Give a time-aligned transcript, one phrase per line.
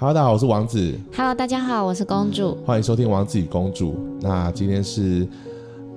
[0.00, 2.56] Hello，大家好，我是王子，Hello，大家好，我是公主。
[2.64, 3.98] 欢迎收听王子与公主。
[4.20, 5.26] 那今天是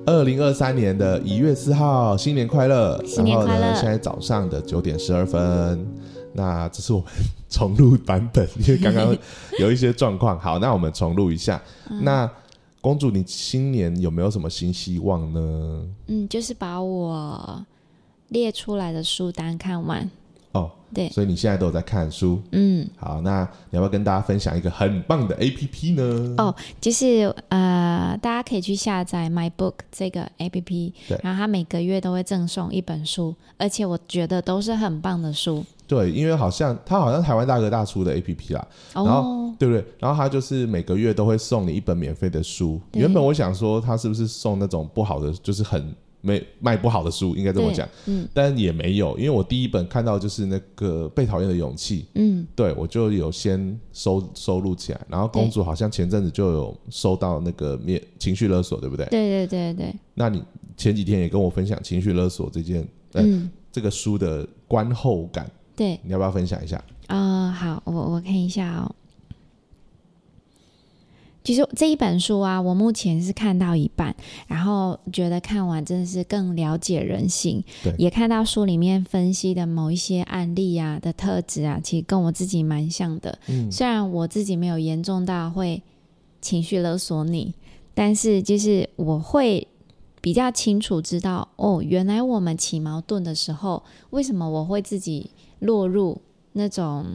[0.08, 3.00] 二零二三年的一月四号，新年快乐！
[3.06, 5.88] 新年快乐然后呢，现在早上的九点十二分。
[6.34, 7.10] 那这是我们
[7.48, 9.16] 重录版本，因为刚刚
[9.60, 10.38] 有一些状况。
[10.42, 11.62] 好，那我们重录一下。
[11.92, 12.28] 嗯那
[12.82, 15.84] 公主，你新年有没有什么新希望呢？
[16.08, 17.64] 嗯，就是把我
[18.30, 20.10] 列出来的书单看完。
[20.92, 22.42] 哦，对，所以你现在都有在看书。
[22.52, 26.36] 嗯，好，那你要不要跟大家分享一个很棒的 A P P 呢？
[26.38, 35.64] 哦，就是呃，大家可以去下载 My Book 这个 A P P，对然后它每个月都会赠送一本书，而且我觉得都是很棒的书。
[35.88, 39.86] 对，因为好像它好像台湾大哥大出的 A P P 啦，然哦，对不对？
[40.00, 42.80] 然后它就是每个月都会送你一本免费的书。
[42.94, 47.90] 原本我想说，它是不是送那种不好的，就是很没卖不好的书，应该这么对讲。
[48.06, 55.02] 嗯但也没有，因为我第一本看到就是那个《被讨厌的勇气》，嗯，对我就有先收收录起来。
[55.10, 59.06] 然后公主好像前阵子就有收到那个面情绪勒索，对不对？
[59.08, 60.44] 对对对对，那你
[60.78, 66.84] 前几天也跟我分享情绪勒索这件呃嗯，这个书的观后感，对你要不要分享一下？
[67.08, 68.96] 啊、好，我我看一下哦。
[71.44, 74.16] 其实这一本书啊，我目前是看到一半，
[74.48, 83.40] 然后觉得看完真的是更了解人性对，也看到书里面分析的某一些案例啊的特质啊，其实跟我自己蛮像的。
[83.48, 85.82] 嗯虽然我自己没有严重到会
[86.42, 87.54] 情绪勒索你，
[87.94, 89.68] 但是就是我会
[90.22, 96.22] 比较清楚知道，哦，原来我们起矛盾的时候，为什么我会自己落入
[96.54, 97.06] 那种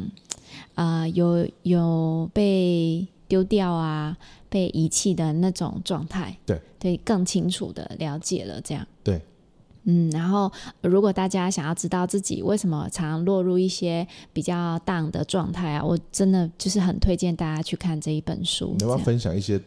[0.75, 4.17] 呃有有被丢掉啊、
[4.49, 6.37] 被遗弃的那种状态？
[6.47, 8.87] 对对，更清楚的了解了这样。
[9.03, 9.21] 对。
[9.89, 18.75] 嗯，然后如果大家想要知道自己为什么常落入一些比较 down 的状态啊，我真的就是很推荐大家去看这一本书。
[18.79, 19.61] 你要不要分享一些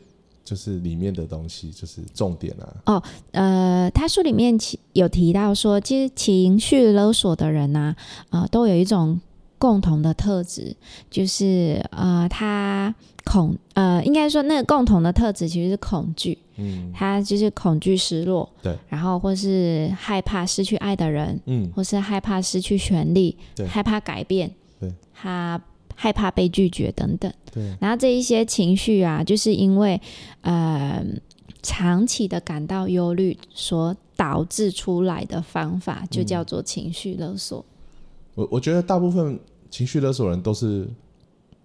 [0.44, 2.76] 就是里面的东西，就是重点啊？
[2.88, 7.96] 哦呃，他书里面其有提到说，其实情绪勒索的人呢、
[8.30, 9.22] 啊，呃，都有一种
[9.60, 10.76] 共同的特质，
[11.12, 16.92] 就是呃，他恐呃，应该说那个共同的特质其实是恐惧，嗯。
[16.96, 24.50] 他就是恐惧失落，对，然后或是害怕失去爱的人，嗯，或是害怕失去权利对，害怕改变，
[24.80, 25.62] 对，他
[25.94, 27.32] 害怕被拒绝等等。
[27.52, 30.00] 对，然后这一些情绪啊，就是因为
[30.42, 31.06] 呃
[31.62, 37.66] 长期的感到忧虑所导致出来的方法，就叫做情绪勒索。
[38.40, 39.38] 我我觉得大部分
[39.70, 40.88] 情绪勒索人都是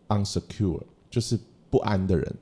[0.08, 1.38] unsecure，就是
[1.70, 2.36] 不安的人，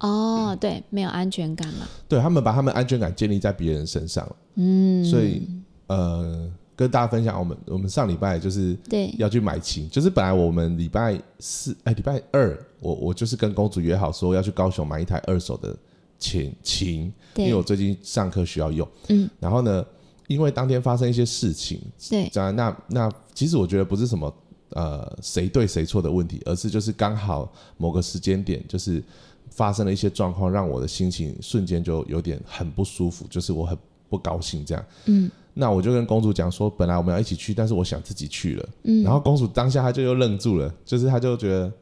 [0.00, 1.86] 哦，对，没有安全感嘛。
[2.08, 5.48] 对他们把他们安全感建立在别人身上，嗯，所以
[5.86, 15.76] 呃，跟大家分享，我们我们上礼拜就是对，要去买琴，就是本来我们礼拜四哎礼拜二，我我就是跟公主约好说要去高雄买一台二手的
[16.18, 19.86] 琴琴，因为我，最近上课需要用，嗯，然后呢，
[20.28, 24.34] 因为当天发生一些事情，对，那那其实我觉得不是什么
[24.70, 29.02] 呃谁对谁错的问题，而是就是刚好某个时间点就是
[29.50, 33.76] 发生了一些状况，让我的心情瞬间就有点很不舒服，就是我很
[34.08, 34.84] 不高兴这样。
[35.06, 38.68] 嗯那我就跟公主讲说，本来我们要一起去，但是我想自己去了。
[38.82, 41.72] 嗯，然后公主当下她就又愣住了，就是她就觉得，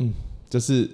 [0.00, 0.12] 嗯，
[0.50, 0.90] 就是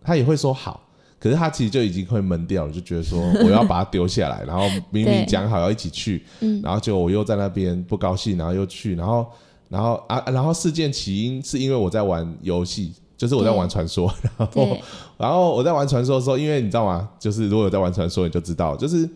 [0.00, 0.83] 她也会说好，
[1.24, 9.26] 可是他其实就已经会闷掉了，就觉得说 我要把它丢下来，然后明明讲好要一起去，嗯然后结果我又在那边不高兴，然后又去，然后
[9.70, 14.78] 然后啊，然后事件起因是因为我在玩游戏，就是我在玩传说， 然后，
[15.16, 17.08] 然后我在玩传说的时候，因为你知道吗？
[17.18, 19.08] 就是如果有在玩传说，你就知道，就是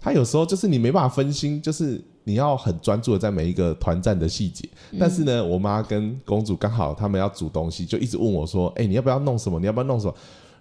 [0.00, 4.68] 他有时候就是你没办法分心，就是你要很专注的在每一个团战的细节。
[4.98, 9.60] 但是呢，我妈跟公主刚好他们要煮东西，就一直问我说：“哎、你要不要弄什么？
[9.60, 10.14] 你要不要弄什么？”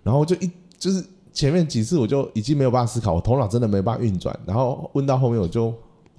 [0.03, 4.37] 然后我就一就是前面几次我就已经没有办法思考，我头脑真的没办法运转。
[4.45, 5.73] 然后问到后面我就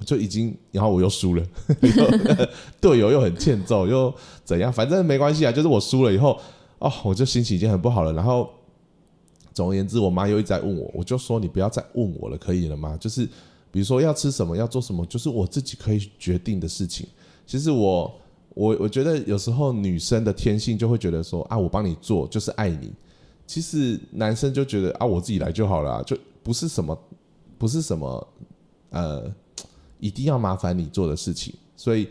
[0.04, 1.46] 就已经，然后我又输了，
[2.80, 4.12] 队友又很欠揍，又
[4.44, 4.72] 怎样？
[4.72, 6.38] 反正没关系啊，就是我输了以后，
[6.78, 8.12] 哦，我就心情已经很不好了。
[8.12, 8.50] 然后
[9.52, 12.96] 总而言之，我妈又一直在问我，我就说你不要再问我了，可以了吗？
[12.98, 13.24] 就是
[13.70, 17.06] 比如说要吃什么，要做什么，就是我自己可以决定的事情。
[17.46, 18.12] 其实我
[18.54, 22.92] 我我觉得有时候女生的天性就会觉得说啊，我帮你做就是爱你。
[23.46, 26.98] 其实男生就觉得啊，我自己来就好了、就不是什么
[27.58, 28.28] 不是什么
[28.90, 29.32] 呃
[29.98, 31.54] 一定要麻烦你做的事情。
[31.76, 32.08] 所以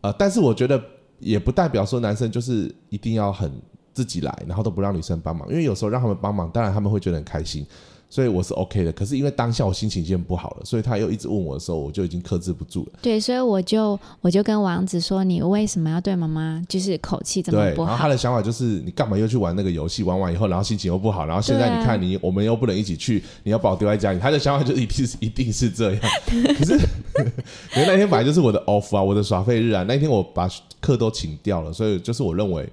[0.00, 0.82] 呃，但是我觉得
[1.18, 3.50] 也不代表说男生就是一定要很
[3.92, 7.66] 自己来，然后都不让女生帮忙，因为有时候让他们帮忙，当然他们会觉得很开心。
[8.14, 8.92] 所以我是 OK 的。
[8.92, 12.92] 可是因为当下我心情已经不好了，所以他又一直问我的时候，我就已经克制不住了。
[13.02, 18.08] 对，所以我就我就跟王子说，你为什么要对妈妈就是口气这么，不好然后他？
[18.08, 20.04] 的想法就是你干嘛又去玩那个游戏？
[20.04, 24.20] 玩完以后，然后心情又不好，然后现在你看你我们又不能一起去，你要把我丢在家里。
[24.20, 26.00] 他的想法就一定是一定是这样。
[26.56, 26.78] 可是
[27.14, 29.82] 可是那天本来就是我的 off 啊，我的耍废日啊。
[29.88, 30.48] 那天我把
[30.80, 32.68] 课都请掉了，所以就是我认为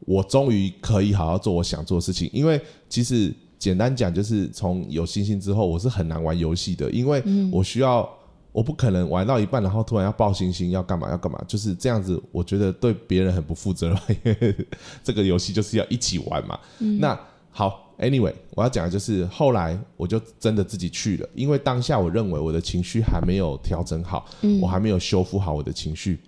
[0.00, 2.28] 我终于可以好好做我想做的事情。
[2.34, 2.60] 因为
[2.90, 7.22] 其实简单讲，就是从有星星之后，我是很难玩游戏的，因为
[7.52, 8.08] 我需要。
[8.50, 12.22] 我不可能玩到一半，然后突然要爆星星，要干嘛要干嘛，就是这样子。
[12.30, 14.66] 我觉得对别人很不负责任， 因为
[15.02, 16.60] 这个游戏就是要一起玩嘛。
[16.98, 17.18] 那
[17.50, 24.26] 好，anyway，我要讲的就是后来我就真的自己去了，因为当下我认为我的情绪还没有调整好，
[24.60, 26.20] 我还没有修复好我的情绪。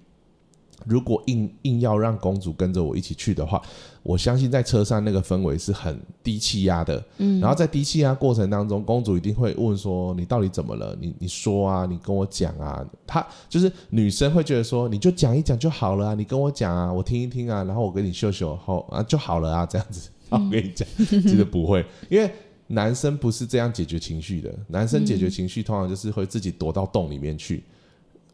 [0.87, 3.61] 如果硬硬要让公主跟着我一起去的话，
[4.03, 7.03] 我相信在车上那个氛围是很低气压的。
[7.19, 10.97] 嗯，然后在低气压过程当中，公主一定会问说：“你到底怎么了？
[11.01, 22.29] 你你说啊，你跟我讲啊。”她就是女生会觉得说：“你就讲一讲就好了啊，你跟我讲啊，我听一听啊，然后我跟你秀秀后啊就好了啊，这样子。”我跟你讲，其实不会，因为
[22.67, 24.53] 男生不是这样解决情绪的。
[24.69, 27.63] 男生解决情绪通常就是会自己躲到洞里面去。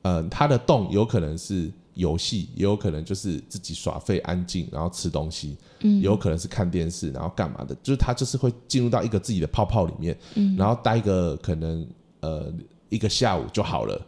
[0.02, 11.86] 呃，他的洞有可能是游戏，也有可能就是自己耍废、安静，然后吃东西，嗯，也有可能是看电视，然后干嘛的，就是他就是会进入到一个自己的泡泡里面，嗯，然后待个可能
[12.20, 12.52] 呃
[12.88, 14.00] 一个下午就好了，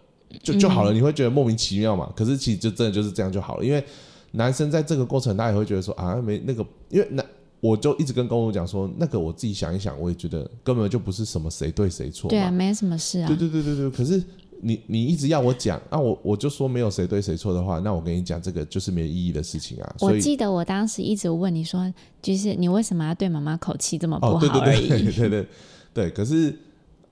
[0.42, 2.12] 就就好了，你会觉得莫名其妙嘛？
[2.16, 3.84] 可是其实就真的就是这样就好了，因为
[4.32, 7.24] 男生在这个过程他也会觉得说啊没那个，因为男
[7.60, 13.36] 我就一直跟公主讲说，那个我自己想一想，我也觉得根本就不是什么谁对谁错，对啊，没什么事啊对。
[13.36, 14.20] 对对对对，可是
[14.64, 19.94] 你你一直要我讲，那、我我就说没有谁对谁错的话，那我跟你讲，这个就是没有意义的事情啊。
[19.98, 21.92] 我记得我当时一直问你说，
[22.22, 24.88] 就是你为什么要对妈妈口气这么不哦，好对对？
[24.88, 25.46] 对对 对对
[25.92, 26.56] 对，可是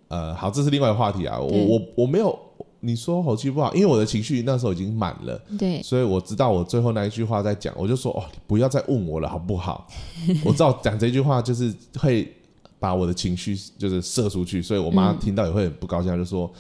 [0.07, 1.41] 呃，好，这是另外一个话题啊。
[1.41, 2.39] 我我我没有
[2.79, 5.37] 你说口气不好，因为我的情绪那时候已经满了。
[5.59, 9.89] 对所以我知道我最后那一句话在讲，我就说哦，不要再问我了，好不好？
[10.47, 12.33] 我知道讲这句话就是会
[12.79, 16.51] 把我的情绪就是射出去，所以我妈听到也会很不高兴，她就说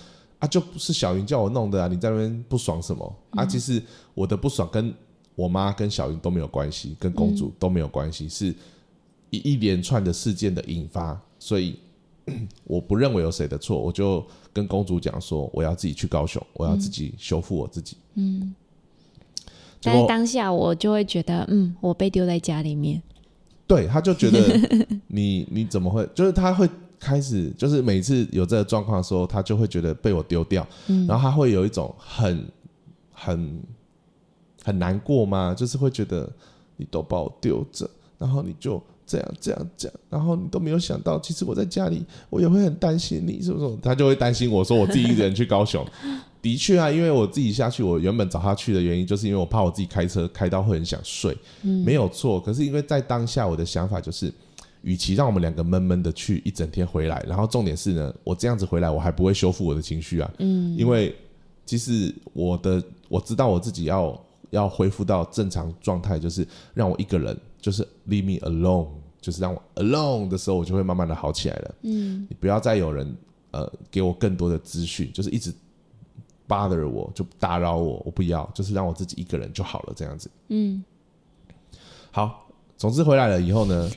[0.41, 3.47] 啊，就不是小云叫我弄的啊，你在那边不爽什么啊？
[3.47, 3.81] 其实
[4.15, 4.93] 我的不爽跟
[5.37, 8.55] 我妈跟小云都没有关系，跟公主都没有关系，是
[9.31, 11.79] 一一连串的事件的引发，所以
[12.65, 17.97] 我不认为有谁的错，我就跟公主讲说，我要自己去高雄，我要自己修复我自己。
[18.15, 18.55] 嗯，
[19.81, 23.03] 结但是当下我就会觉得，嗯，我被丢在家里面。
[23.67, 26.69] 对，他就觉得你你怎么会，就是他会
[27.01, 30.67] 开始，就是每次有这个状况的时候，他就会觉得被我丢掉，
[31.09, 32.47] 然后他会有一种很
[33.11, 33.61] 很
[34.63, 35.55] 很难过吗？
[35.55, 36.31] 就是会觉得
[36.77, 37.89] 你都把我丢着，
[38.19, 43.77] 然后你就这样这样这样，然后你都没有想到，其实我在家里，我也会很担心你，是不是？
[43.83, 45.85] 他就会担心我说我自己一个人去高雄。
[46.43, 51.37] 的确啊，因为我自己下去，我原本找他去的原因，就是因为我怕我自己开车开到会很想睡，
[51.85, 52.41] 没有错。
[52.41, 54.33] 可是因为在当下，我的想法就是，
[54.83, 60.31] 与其让我们两个闷闷的去一整天回来，然后重点是呢，我这样子回来，我还不会修复我的情绪啊。
[60.39, 61.15] 嗯，因为
[61.67, 68.89] 其实我的我知道我自己要要恢复到正常状态，就是让我一个人，就是 leave me alone，
[69.21, 71.75] 就是让我 alone 的时候，我就会慢慢的好起来了。
[71.83, 73.17] 嗯，你不要再有人
[73.51, 75.53] 呃给我更多的资讯，就是一直
[76.49, 80.29] bother 我，就打扰我，我不要，就是让我自己一个人就好了，这样子。
[80.49, 80.83] 嗯，
[82.11, 83.89] 好，总之回来了以后呢，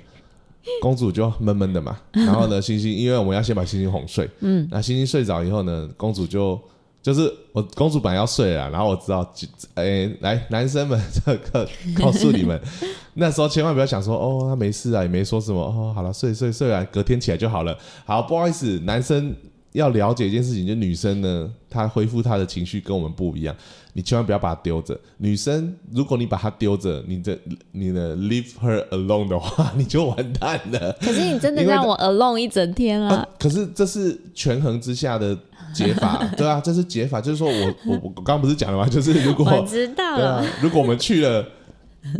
[0.82, 6.60] 公主就闷闷的嘛，然后呢，星星因为我们要先把星星哄睡，嗯，那星星睡着以后呢，公主就
[7.02, 12.60] 就是我公主本来要睡了，然后我知道，就哎、来男生们这个告诉你们，
[13.16, 17.78] 那时候千万不要想说哦他没事啊，也没说什么哦，好了睡睡睡啊隔天起来就好了。
[18.06, 19.36] 好，不好意思，男生
[19.74, 23.56] 要了解一件事情，就女生呢，她恢复她的情绪跟我们不一样。
[23.96, 25.00] 你千万不要把她丢着。
[25.18, 27.38] 女生，如果你把她丢着，你的
[27.72, 30.92] 你的 leave her alone 的话，你就完蛋了。
[31.02, 33.18] 可是你真的让我 alone 一整天了。
[33.18, 35.38] 啊，可是这是权衡之下的
[35.74, 37.22] 解法， 对啊，这是解法。
[37.22, 38.88] 就是说我我我刚刚不是讲了吗？
[38.90, 41.46] 就是如果 我知道对啊了，，如果我们去了，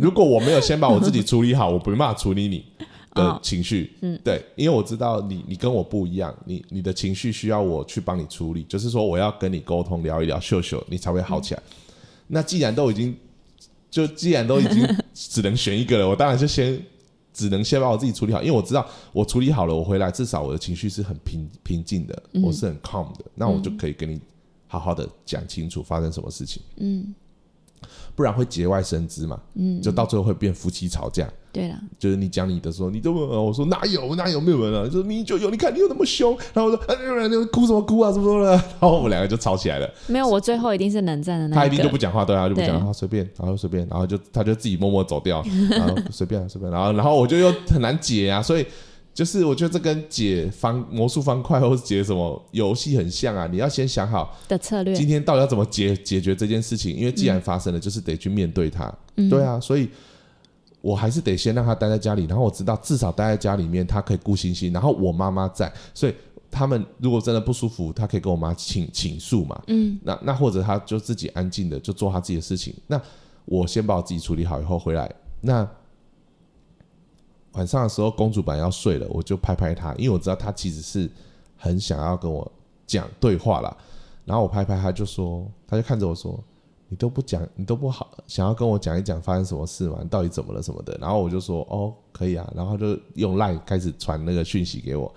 [0.00, 2.64] 如果我没有先把我自己处理好，我没办法处理你
[3.14, 3.96] 的哦情绪。
[4.02, 11.62] 嗯，对，因为我知道你你跟我不一样，你你的情绪需要我去帮你处理，就是说我要跟你沟通聊一聊，秀秀，你才会好起来。
[12.26, 13.16] 那既然都已经，
[13.90, 16.80] 就既然都已经只能选一个了，我当然就先。
[17.36, 24.20] 只能先把我自己处理好，因为我知道我处理好了，我回来至少我的情绪是很平平静的，我是很 calm 的，那我就可以跟你
[24.68, 26.62] 好好的讲清楚发生什么事情。
[26.76, 27.12] 嗯
[28.14, 34.84] 不然会节外生枝嘛，嗯，就到最后会变夫妻吵架，对了，就是你讲你的时候，你都没有，我说哪有哪有没有人啊？
[34.84, 39.88] 就是你就有，你看你又那么凶，然后我说啊，你哭什么哭啊，什么什么的， 然后我们两个就吵起来了。
[40.06, 41.94] 没有，我最后一定是冷战的那他一定就。
[41.94, 48.66] 不讲话，对啊，就不讲对话，随便，然后随便，然后就他就自己默默走掉，然后随便啊随便，然后然后我就又很难解啊，所以
[49.14, 59.88] 就是我觉得这跟解方魔术方块或是解什么游戏很像啊，你要先想好的策略，今天到底要怎么解解决这件事情，因为既然发生了，就是得去面对它，嗯对啊，所以。
[60.84, 66.14] 我还是得先让他待在家里，然后我知道至少待在家里面，他可以顾星星，然后我妈妈在，所以
[66.50, 72.74] 他们如果真的不舒服，他可以跟我妈请请诉嘛，嗯，那那或者他就自己安静的就做他自己的事情。
[72.86, 73.00] 那
[73.46, 75.10] 我先把我自己处理好以后回来，
[75.40, 75.66] 那
[77.52, 81.10] 晚上的时候公主本来要睡了，我就拍拍她，因为我知道她其实是
[81.56, 82.46] 很想要跟我
[82.86, 83.74] 讲对话啦。
[84.26, 86.38] 然后我拍拍她，就说，她就看着我说
[86.88, 89.98] ：“你都不讲，你都不好，想要跟我讲一讲发生什么事嘛？
[90.08, 95.12] 到底怎么了什么的？”然后我就说：“哦，可以啊。”然后她就用 line 开始传那个讯息给我。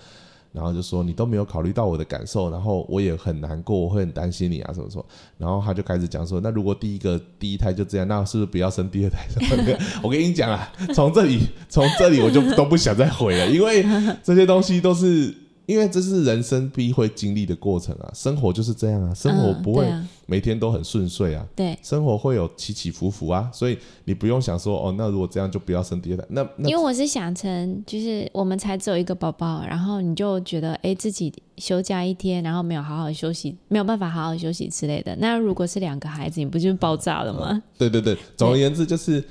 [0.54, 5.06] 然后就说你都没有考虑到我的感受，然后我也很难过，我会很担心你啊，什么什么。
[5.38, 9.78] 然后他就开始讲说，那如果第一个第一胎就这样，那是不是不要生第二胎什么？
[10.02, 13.86] 我跟你讲啊，从这里从这里我就都不想再回了，因为
[14.24, 15.36] 这些东西都是
[15.68, 19.86] 因为这是人生必会经历的过程啊，生活就是这样啊，生活嗯不会
[20.26, 21.46] 每天都很顺遂啊。
[21.56, 26.24] 对，生活会有起起伏伏啊，所以你不用想说哦，那如果这样就不要生第二胎。
[26.30, 35.14] 那那因为我是想成，就是我们才只有一个宝宝，然后你就觉得，哎，自己休假一天，然后没有好好休息，没有办法好好休息之类的。
[35.18, 37.62] 那如果是两个孩子，你不就爆炸了吗？
[37.78, 39.22] 对对对，总而言之就是，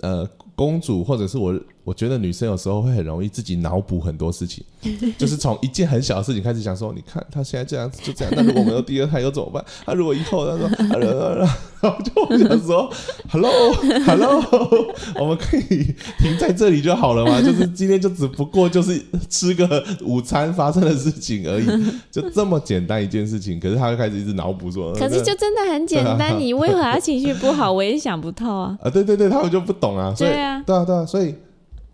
[0.00, 1.52] 呃，公主或者是我，
[1.86, 4.64] 我觉得女生有时候会很容易自己脑补很多事情，
[5.16, 9.64] 就是从一件很小的事情开始想说，你看她现在这样子就这样，那如果我们有第二胎又怎么办？
[9.86, 12.90] 那、如果以后她说，啊然后就我想说
[13.30, 14.42] ，Hello，Hello，
[15.20, 17.40] 我们可以停在这里就好了嘛？
[17.40, 21.66] 就是今天就只不过就是吃个午餐发生的事情而已，
[22.10, 27.70] 就这么简单一件事情，可是她就开始一直脑补说，可是就真的很简单，你为何要情绪不好？
[27.70, 28.76] 我也想不透啊。
[28.82, 31.32] 啊，对对对，他们就不懂啊，所以对啊对啊对啊，所以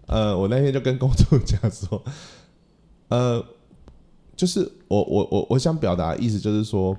[0.07, 2.03] 呃，我那天就跟公主讲说，
[3.09, 3.45] 呃，
[4.37, 6.97] 就是我我我我想表达的意思就是说，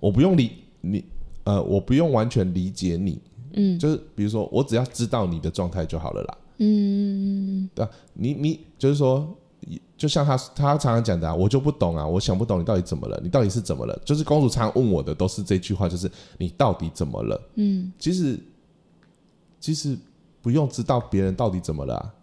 [0.00, 1.04] 我不用理你，
[1.44, 3.20] 呃，我不用完全理解你，
[3.54, 9.36] 嗯就是比如说，我只要知道你的状态就好了啦，嗯，对吧、你你就是说。
[9.96, 14.00] 就像他他常常讲的啊，我就不懂啊，我想不懂你到底怎么了，你到底是怎么了？
[14.04, 17.42] 就是公主常常问我的都是这句话，就是你到底怎么了？
[17.56, 18.38] 嗯，其实
[19.58, 19.98] 其实
[20.48, 22.14] 不用知道别人到底怎么了、啊。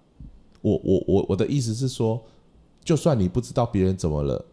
[0.60, 2.20] 我我我我的意思是说，
[2.84, 4.44] 就算你不知道别人怎么了，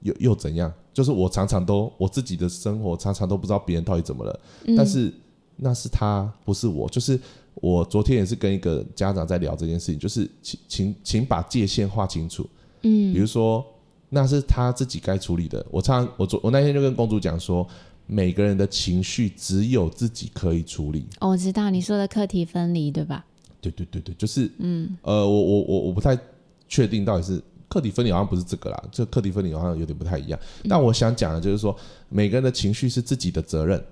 [0.00, 0.72] 又又怎样？
[0.94, 5.12] 就是我常常都我自己的生活常常都不知道别人到底怎么了，嗯但是
[5.56, 6.88] 那是他，不是我。
[6.88, 7.20] 就是
[7.56, 12.48] 我昨天也是跟一个家长在聊这件事情，就是请请请把界限划清楚。
[12.80, 13.62] 嗯比如说
[14.08, 15.62] 那是他自己该处理的。
[15.70, 17.68] 我常常我昨我那天就跟公主讲说，
[18.12, 21.06] 每个人的情绪只有自己可以处理。
[21.20, 23.24] 哦，我知道你说的课题分离，对吧？
[23.60, 26.18] 对对对对，就是嗯呃，我我我我不太
[26.68, 30.38] 确定到底是课题分离，好像不是这个啦，这课题分离好像有点不太一样。
[30.68, 31.74] 但我想讲的就是说，
[32.10, 33.82] 每个人的情绪是自己的责任。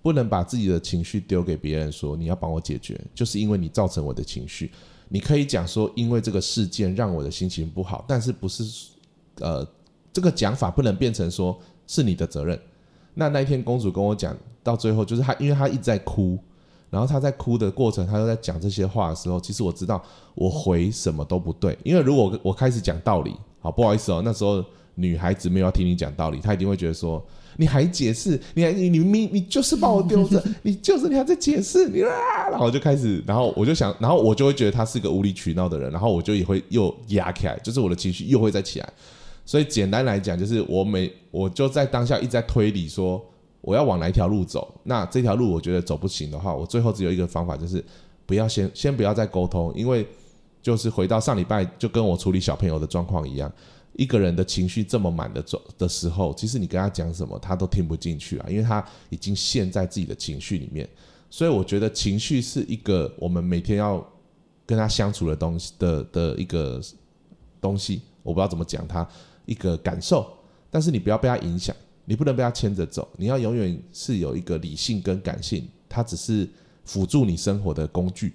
[0.00, 4.70] 不能把自己的情绪丢给别人，说你要帮我解决，就是因为你造成我的情绪。
[5.08, 8.62] 你可以讲说，因为这个事件让我的心情不好，但是不是
[9.40, 9.66] 呃，
[10.12, 12.58] 这个讲法不能变成说是你的责任。
[13.18, 16.38] 那那一天公主跟我讲，到最后就是她，因为她一直在哭，
[16.88, 20.00] 然后她在哭的过程，她又在讲这些话的时候，其实我知道
[20.34, 27.22] 我回什么都不对，因为如果我开始讲道理，好不好意思哦，那时候女孩子没有要听你讲道理，她一定会觉得说。
[27.60, 28.40] 你还解释？
[28.54, 32.48] 你还你你你你就是把我丢着，你就是你还在解释你啊！
[32.48, 38.92] 然后就开始，然后我就想，然后我就会觉得她是个无理取闹的人，然后我就也会又压起来，就是我的情绪又会再起来。
[39.48, 43.24] 所以简单来讲，就是我每我就在当下一直在推理说
[43.62, 44.78] 我要往哪一条路走。
[44.82, 47.82] 那这条路我觉得走不行的话，我最后只有一个方法，就是
[48.26, 50.06] 不要先先不要再沟通，因为
[50.60, 53.50] 就是回到上礼拜就跟我处理小朋友的状况一样。
[53.94, 60.86] 一个人的情绪这么满的状的时候，其实你跟他讲什么，他都听不进去啊，因为他已经陷在自己的情绪里面。
[61.30, 64.06] 所以我觉得情绪是一个我们每天要
[64.66, 66.78] 跟他相处的东西的的一个
[67.62, 69.08] 东西，我不知道怎么讲它，
[69.48, 70.24] 一个感受。
[70.70, 71.74] 但是你不要被它影响，
[72.04, 76.48] 你不能被它牵着走，你要永远是有一个理性跟感性，它只是
[76.84, 78.34] 辅助你生活的工具。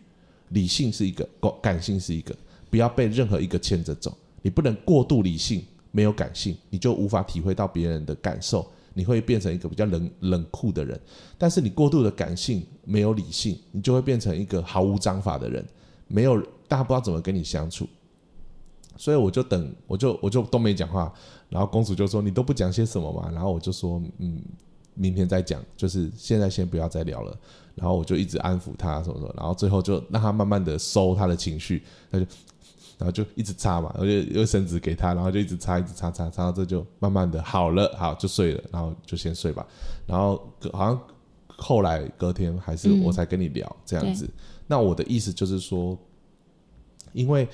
[0.49, 1.27] 理性是一个，
[1.61, 2.35] 感性是一个，
[2.69, 4.15] 不要被任何一个牵着走。
[4.41, 10.99] 你不能过度理性，没有感性，你就无法体会到别人的感受，你会变成一个比较冷冷酷的人。
[11.37, 15.65] 但是你过度的感性，没有理性，你就会变成一个毫无章法的人，
[16.07, 17.87] 没有大家不知道怎么跟你相处。
[18.95, 21.13] 所以我就等，我就我就都没讲话。
[21.49, 24.41] 然后公主就说：“你都不讲些什么嘛？”然后我就说：“嗯，
[24.93, 27.37] 明天再讲，就是现在先不要再聊了。”
[27.75, 32.25] 然后我就一直安抚她什么什么，然后最后就让她慢慢的收她的情绪，她就。
[32.95, 39.65] 然后就一直擦嘛，我就用绳子给她，然后就一直擦，一直擦擦擦到这就慢慢的好了，好就睡了，然后就先睡吧。
[40.05, 41.01] 然后好像
[41.47, 44.29] 后来隔天还是我才跟你聊这样子。
[44.67, 45.97] 那我的意思就是说，
[47.13, 47.49] 因为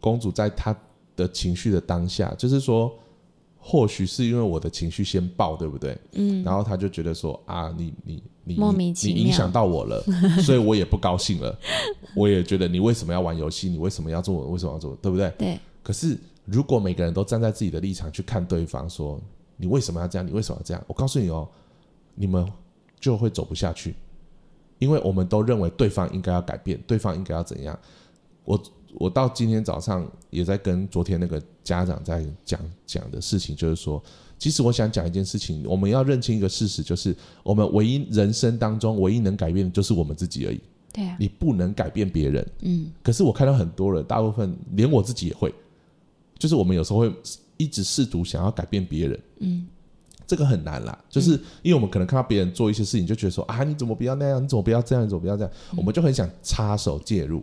[0.00, 0.76] 公主在她
[1.14, 2.92] 的情绪的当下，就是说。
[3.62, 5.94] 或许是因为我的情绪先爆，对不对？
[6.12, 6.42] 嗯。
[6.42, 10.02] 然后她就觉得说啊，你你你你你影响到我了，
[10.40, 11.54] 所以我也不高兴了。
[12.16, 13.68] 我也觉得你为什么要玩游戏？
[13.68, 14.46] 你为什么要做？
[14.46, 14.96] 为什么要做？
[15.02, 15.30] 对不对？
[15.36, 15.60] 对。
[15.82, 16.16] 可是
[16.46, 19.20] 如果每个人都站在自己的立场去看对方，说
[19.58, 20.26] 你为什么要这样？
[20.26, 20.82] 你为什么要这样？
[20.86, 21.46] 我告诉你哦，
[22.14, 22.50] 你们
[22.98, 23.94] 就会走不下去，
[24.78, 27.78] 因为我们都认为对方应该要改变，对方应该要怎样？
[28.46, 28.58] 我。
[28.94, 34.02] 我到今天早上也在跟昨天那个家长在讲讲的事情，就是说，
[34.38, 40.60] 其实我想讲一件事情，我们要认清一个事实，就是我们唯一人生当中唯一能改变的就是我们自己而已。
[40.92, 42.46] 对啊，你不能改变别人。
[42.62, 42.90] 嗯。
[43.02, 45.54] 可是我看到很多人，大部分连我自己也会，
[46.38, 47.12] 就是我们有时候会
[47.56, 49.20] 一直试图想要改变别人。
[49.38, 49.66] 嗯。
[50.26, 51.32] 这个很难啦，就是
[51.62, 54.42] 因为我们可能看到别人做一些事情，就觉得说啊，你怎么不要那样？
[54.42, 55.04] 你怎么不要这样？
[55.04, 55.52] 你怎么不要这样？
[55.76, 57.42] 我们就很想插手介入。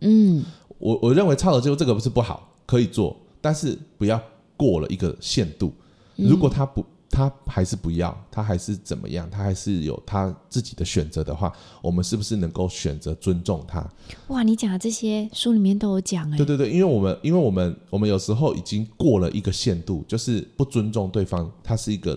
[0.00, 0.44] 嗯。
[0.78, 4.20] 我我认为操手介入这个不是不好，可以做，但是不要
[4.56, 5.72] 过了一个限度。
[6.14, 11.52] 如果他不，他还是不要，他还是怎么样，他还是有他自己的选择的话，
[11.82, 13.84] 我们是不是能够选择尊重他？
[14.28, 16.36] 哇，你讲的这些书里面都有讲哎。
[16.36, 22.16] 对对对，因为我们因为我们我们有时候已经过了一个限度，就是不尊重对方，他是一个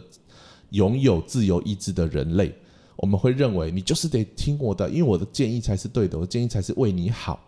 [0.70, 2.54] 拥有自由意志的人类，
[2.98, 7.40] 我们会认为你就是得听我的，因为我的建议才是对的，我建议才是为你好。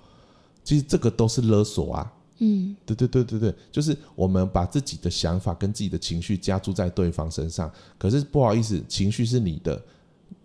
[0.64, 2.14] 其实这个都是勒索啊！
[2.40, 7.72] 嗯，对对对对对，就是我们把自己的想法跟自己的情绪加注在对方身上。
[7.98, 9.82] 可是不好意思，情绪是你的，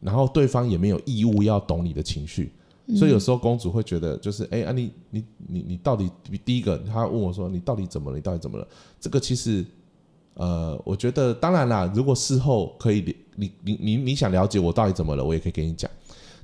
[0.01, 2.53] 然后对方也没有义务要懂你的情绪。
[2.97, 6.11] 所以有时候公主会觉得，就是哎啊，你你你你到底
[6.45, 8.17] 第一个，她问我说你到底怎么了？
[8.17, 8.67] 你到底怎么了？
[8.99, 9.65] 这个其实，
[10.35, 15.91] 呃，我觉得当然啦，如果事后可以，你你你你想了解我到底怎么了，我也可以跟你讲。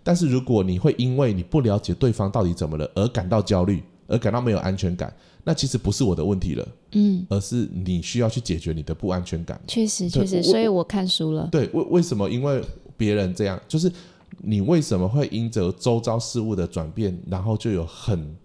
[0.05, 5.13] 但是如果你会因为你不了解对方到底怎么了而感到焦虑，而感到没有安全感，
[5.43, 9.61] 那其实不是我的问题了，嗯，而是你需要去解决你的不安全感。
[9.67, 11.49] 确实，确实，所以我看书了。
[11.51, 12.29] 对，为为什么？
[12.29, 12.63] 因为
[12.97, 13.91] 别人这样，就是
[14.39, 18.37] 你为什么会因着周遭事物的转变，然后就有很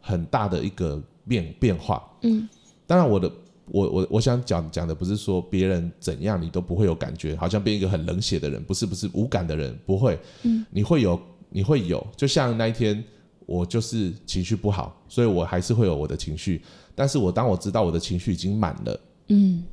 [0.00, 2.06] 很大的一个变变化？
[2.20, 2.48] 嗯，
[2.86, 3.32] 当然我的。
[3.70, 13.02] 我我我想讲讲的不是说别人怎样你都不会有感觉，好像变一个很冷血的人，不是不是无感的人不会，嗯，你会有你会有，就像那一天
[13.46, 16.62] 我就是情绪不好，所以我还是会有我的情绪，
[16.94, 19.64] 但是我当我知道我的情绪已经满了，嗯，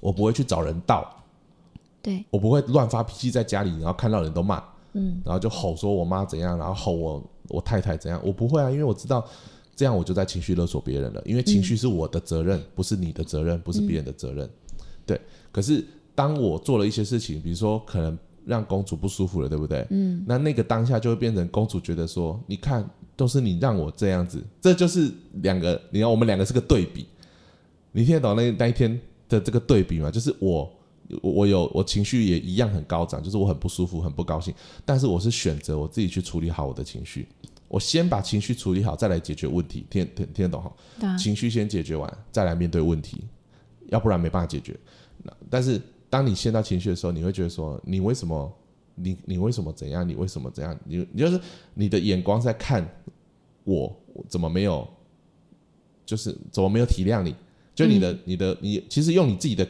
[0.00, 1.08] 我不会去找人倒，
[2.00, 2.24] 对。
[2.30, 4.62] 我不会乱发脾气在家里，然后看到人都骂，
[4.94, 9.26] 嗯，然后就吼说我妈怎样，然后吼我我太太怎样，我不会啊，因为我知道。
[9.82, 14.48] 这样我就在情绪勒索别人了，因为情绪是我的责任，不是你的责任，不是别人的责任。
[15.04, 18.16] 对，可是当我做了一些事情，比如说可能
[18.46, 19.84] 让公主不舒服了，对不对？
[19.90, 20.24] 嗯。
[20.24, 25.10] 那那个当下就会变成公主觉得说：“你看，都是你让我这样子。”这就是
[25.42, 27.04] 两个，你看我们两个是个对比。
[27.90, 30.12] 你听得懂那那一天的这个对比吗？
[30.12, 30.72] 就是我，
[31.22, 37.26] 我有我情绪也一样很高涨，就是我很不舒服，很不高兴，但是我是选择我自己去处理好我的情绪。
[37.72, 39.86] 我先把情绪处理好，再来解决问题。
[39.88, 41.16] 听听听得懂哈？
[41.16, 43.24] 情绪先解决完，再来面对问题，
[43.88, 44.78] 要不然没办法解决。
[45.22, 45.80] 那但是
[46.10, 48.52] 当你陷到情绪的时候，你会觉得说：你为什么？
[48.94, 50.06] 你你为什么怎样？
[50.06, 50.78] 你为什么怎样？
[50.84, 51.40] 你你就是
[51.72, 52.86] 你的眼光在看
[53.64, 53.90] 我，
[54.28, 54.86] 怎么没有？
[56.04, 57.34] 就是怎么没有体谅你？
[57.74, 59.66] 就你的你的你，其实用你自己的。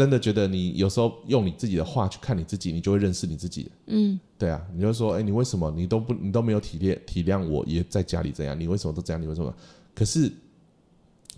[0.00, 3.70] 我真的觉得你有时候用你自己的话去看你自己，你就会认识你自己。
[3.84, 8.58] 嗯，对啊，你就说，哎，你为什么你都不你都没有体谅体谅我也在家里这样？
[8.58, 9.20] 你为什么都这样？
[9.20, 9.54] 你为什么？
[9.94, 10.32] 可是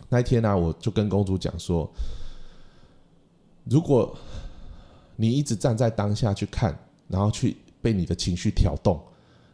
[0.08, 1.90] 那一天呢，我就跟公主讲说，
[3.64, 4.16] 如果
[5.16, 9.02] 你一直站在当下去看，然后去被你的情绪挑动，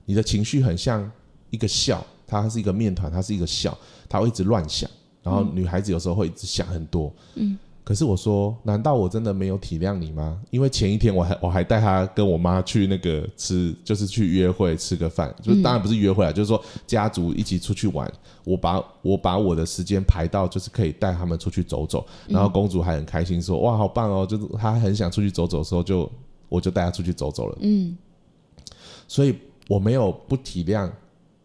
[0.04, 1.10] 你的情绪很像
[1.48, 3.74] 一个笑，它是一个面团，它是一个笑，
[4.06, 4.90] 它会一直乱想，
[5.22, 7.10] 然后女孩子有时候会一直想很多。
[7.36, 7.58] 嗯。
[7.88, 10.38] 可是我说，难道我真的没有体谅你吗？
[10.50, 18.06] 因为前一天我还我还带他跟我妈去那个吃，就是去约会吃个饭，就是当然不是约会啊，就是说家族一起出去玩。
[18.44, 22.06] 我把我把我的时间排到，就是可以带他们出去走走。
[22.28, 26.12] 然后公主还很开心说：“哇，好棒哦！”就是她很想出去走走的时候，就
[26.50, 27.56] 我就带她出去走走了。
[27.62, 27.96] 嗯
[29.06, 29.34] 所以
[29.66, 30.90] 我没有不体谅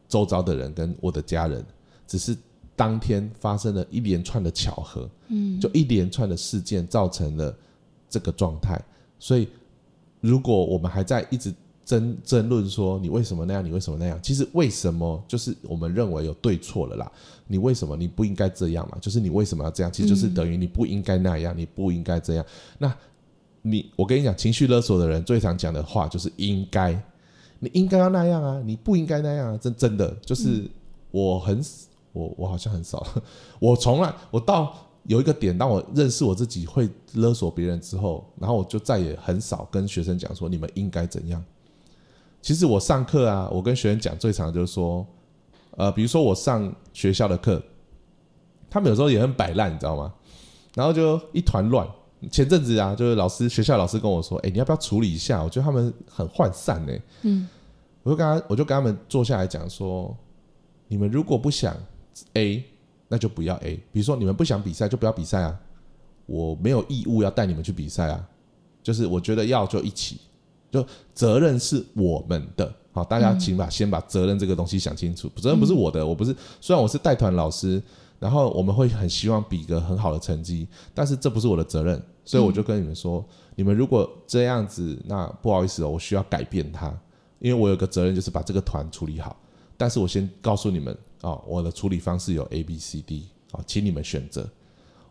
[0.10, 1.65] 周遭的人跟我的家人，
[2.06, 2.36] 只是
[2.75, 7.55] 当天发生了一连串的巧合，嗯就一连串的事件造成了
[8.09, 8.81] 这个状态。
[9.19, 9.47] 所以，
[10.21, 11.53] 如果我们还在一直
[11.86, 17.12] 争争论说你为什么那样，你为什么那样，其实为什么就是我们认为有对错了啦？
[17.47, 18.97] 你为什么你不应该这样嘛？
[18.99, 19.91] 就是你为什么要这样？
[19.91, 22.45] 其实就是等于你不应该那样，你不应该这样。
[22.77, 22.93] 那
[23.62, 26.99] 你我跟你讲，情绪勒索的人最常讲的话就是应该。
[27.59, 30.69] 你应该要那样啊，你不应该那样啊，真真的就是
[31.12, 31.63] 我很
[32.13, 33.06] 我我好像很少，
[33.60, 34.73] 我从来我到
[35.04, 41.43] 有一个点，当我认识我自己会勒索别人之后，然后我就再也很少跟学生讲说你们应该怎样。
[42.41, 45.06] 其实我上课啊，我跟学生讲最常就是说，
[45.71, 47.62] 呃，比如说我上学校的课，
[48.69, 50.13] 他们有时候也很摆烂，你知道吗？
[50.76, 51.88] 然后就一团乱。
[52.32, 55.43] 前阵子啊，就是老师学校老师跟我说：“哎、你要不要处理一下？
[55.43, 57.49] 我觉得他们很涣散呢、嗯
[58.02, 60.15] 我就跟他，我就跟他们坐下来讲说：
[60.88, 61.76] 你们如果不想
[62.34, 62.63] A，
[63.08, 63.76] 那就不要 A。
[63.91, 65.60] 比如说你们不想比赛，就不要比赛啊。
[66.26, 68.28] 我没有义务要带你们去比赛啊。
[68.82, 70.19] 就是我觉得要就一起，
[70.71, 72.73] 就责任是我们的。
[72.91, 75.28] 好，大家请把、先把责任这个东西想清楚。
[75.38, 76.36] 责任不是我的，我不是。
[76.62, 77.82] 虽然我是带团老师，
[78.19, 81.99] 然后我们会很希望比个很好的成绩，但是这不是我的责任。
[82.26, 86.88] 所以我就跟你们说，你们如果这样子，那不好意思哦，我需要改变它。
[87.39, 89.36] 因为我有个责任，就是把这个团处理好。
[89.76, 94.47] 但是我先告诉你们哦，我的处理方式有 A、B、C、D 啊、请你们选择。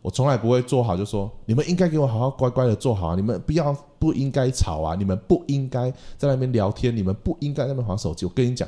[0.01, 8.25] 我从来不会做好就说你们应该给我好好乖乖的做好啊，你们不要不应该吵啊，你们不应该在那边聊天，你们不应该在那边划手机。
[8.25, 8.67] 我跟你讲，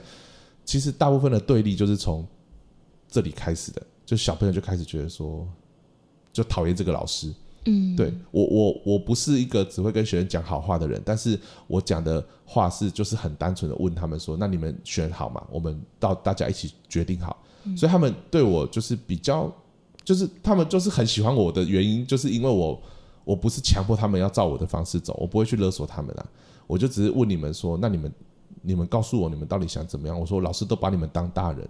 [0.63, 2.25] 其实大部分的对立就是从
[3.07, 5.45] 这里开始的，就小朋友就开始觉得说，
[6.31, 7.33] 就讨厌这个老师。
[7.65, 15.43] 嗯，对我，我我不是一个只会跟学生讲好话的人，但是我讲的话是就是很单纯的问他们说，那你们选好嘛？
[15.51, 17.35] 我们到大家一起决定好。
[17.75, 19.51] 所以他们对我就是比较，
[20.03, 22.79] 就是他们就是很喜欢我的原因，就是因为我
[23.23, 26.25] 我不是强迫他们要照我的方式走，我不会去勒索他们啊，
[26.67, 28.13] 我就只是问你们说，那你们
[28.61, 30.19] 你们告诉我你们到底想怎么样？
[30.19, 31.67] 我说老师都把你们当大人，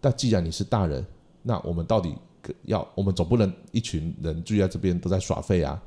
[0.00, 1.04] 但既然你是大人，
[1.42, 2.14] 那我们到底
[2.62, 5.80] 要我们总不能一群人聚在这边都在耍废啊，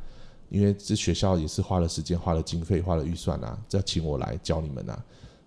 [0.49, 5.03] 因为这学校也是花了时间、花了经费、花了预算啊，这要请我来教你们啊。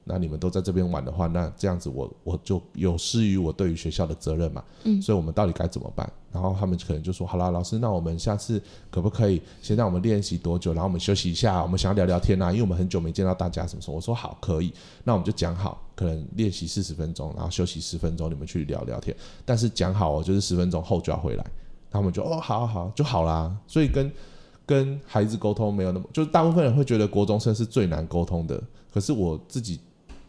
[0.07, 4.63] 那你们都在这边玩的话，那这样子我我就有失于我对于学校的责任嘛。
[4.83, 6.07] 嗯所以我们到底该怎么办？
[6.31, 10.75] 然后他们可能就说：“好啦，老师，那我们下次可不可以先让我们练习多久？
[10.75, 14.71] 然后我们休息一下，我们想要聊聊天啊，因为我们很久没见到大家，什么时候？”我说：“好，可以。”
[15.05, 19.17] 那我们就讲好，可能练习四十分钟，然后休息十分钟，你们去聊聊天。
[19.45, 21.47] 但是讲好哦，就是十分钟后就要回来。
[21.91, 23.57] 他们就哦，好好，就好啦。
[23.67, 24.11] 所以跟
[24.67, 28.61] 跟孩子沟通没有那么，就是大部分人会觉得国中生是最难沟通的。
[28.93, 29.79] 可是我自己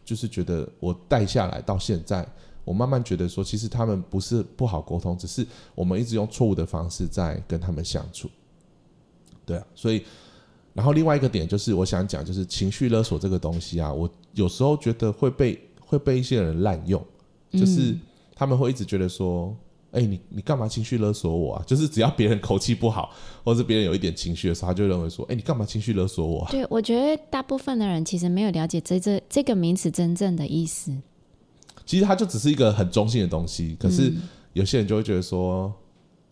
[0.03, 2.27] 就是觉得，我带下来到现在，
[2.63, 8.29] 我慢慢觉得说，其实他们不是不好沟通，只是我们一直用错误的方式在跟他们相处。
[9.45, 10.03] 对啊，所以，
[10.75, 17.01] 然后另外一个点就是，我想讲，就是情绪勒索这个东西啊，我有时候觉得会被会被一些人滥用，
[17.49, 17.95] 就是
[18.35, 19.55] 他们会一直觉得说，
[19.91, 21.63] 哎、你你干嘛情绪勒索我啊？
[21.65, 23.11] 就是只要别人口气不好，
[23.41, 26.51] 或者是别人有一点情绪的时候，他就认为说，哎、你干嘛情绪勒索我、啊？
[26.51, 30.91] 对，我觉得大部分的人其实没有了解这这这个名词真正的意思。
[31.85, 34.11] 其实它就只是一个很中性的东西，可是
[34.51, 35.71] 有些人就会觉得说，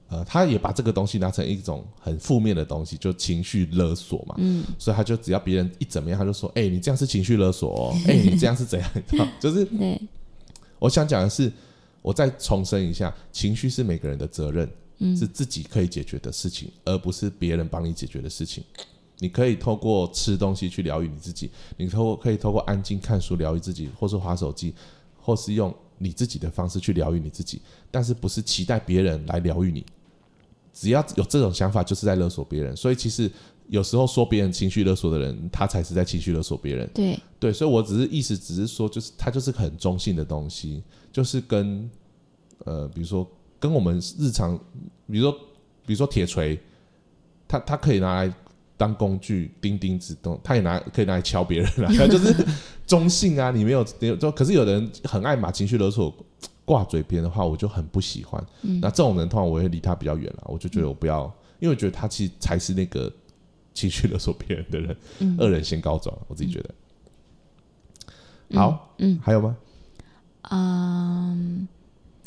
[0.09, 4.35] 呃，他也把这个东西拿成一种很负面的东西，就情绪勒索嘛。
[4.37, 8.89] 嗯，所以他就只要别人一怎么样，他就说，哎、你这样是情绪勒索哦，哎、 你这样是怎样？
[8.93, 9.99] 你知道就是对，
[10.77, 11.51] 我想讲的是，
[12.01, 18.63] 我再重申一下，情绪是每个人的责任，嗯是自己可以解决的事情，而不是别人帮你解决的事情。
[19.19, 24.73] 你可以透过吃东西去疗愈你自己，你透过可以透过安静看书疗愈自己，或是划手机，
[25.21, 29.85] 或是用你自己的方式去疗愈你自己，但是不是期待别人来疗愈你。
[30.73, 32.75] 只要有这种想法，就是在勒索别人。
[32.75, 33.31] 所以其实
[33.69, 36.89] 有时候说别人情绪勒索的人，他才是在情绪勒索别人。
[36.93, 41.89] 对，对，所以我只是意思，只是说，就是他就是很中性的东西，就是跟
[42.65, 43.25] 呃，比如说
[43.59, 44.59] 跟我们日常，
[45.07, 45.31] 比如说
[45.85, 46.59] 比如说铁锤，
[47.47, 48.33] 它它可以拿来
[48.83, 52.35] 当工具钉钉子，动，它也拿可以拿来敲别人啊， 就是
[52.85, 53.49] 中性啊。
[53.49, 56.13] 你没有没有，就可是有的人很爱把情绪勒索
[56.65, 58.45] 挂嘴边的话，我就很不喜欢。
[58.81, 61.33] 那这种人通常我会离他比较远了，我就觉得我不要。
[61.59, 63.09] 因因为我觉得他其实才是那个
[63.73, 66.75] 情绪勒索别人的人，嗯恶人先告状，我自己觉得。
[68.53, 69.55] 好，嗯，还有吗？
[70.51, 71.65] 嗯，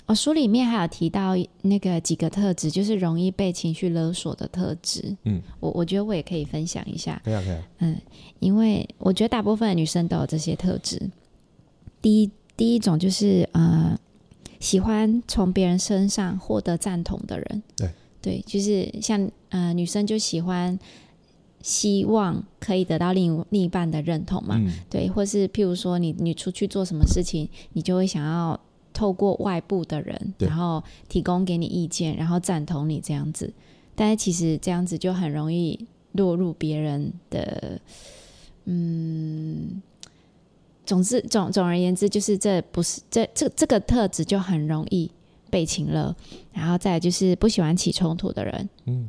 [0.07, 5.17] 哦，书里面还有提到那个几个特质，就是容易被情绪勒索的特质。
[5.25, 7.69] 嗯，我我觉得我也可以分享一下，可以啊，可以啊。
[7.79, 8.01] 嗯，
[8.39, 11.11] 因为我觉得大部分的女生都有这些特质。
[12.01, 13.99] 第一，第一种就是呃，
[14.61, 17.63] 喜欢从别人身上获得赞同的人。
[17.77, 17.91] 对
[18.23, 20.79] 对，就是像呃，女生就喜欢
[21.63, 24.57] 希望可以得到另另一半的认同嘛。
[24.57, 28.61] 嗯，对，或是譬如说你你出去做什么事情，你就会想要
[28.97, 33.53] 透过外部的人，然后提供给你意见，然后赞同你这样子。
[33.95, 37.79] 但是其实这样子就很容易落入别人的，
[38.65, 39.83] 嗯，
[40.87, 45.11] 总之总总而言之，就是这不是这这这个特质就很容易
[45.51, 46.17] 被情了。
[46.55, 49.09] 然后再就是不喜欢起冲突的人，嗯，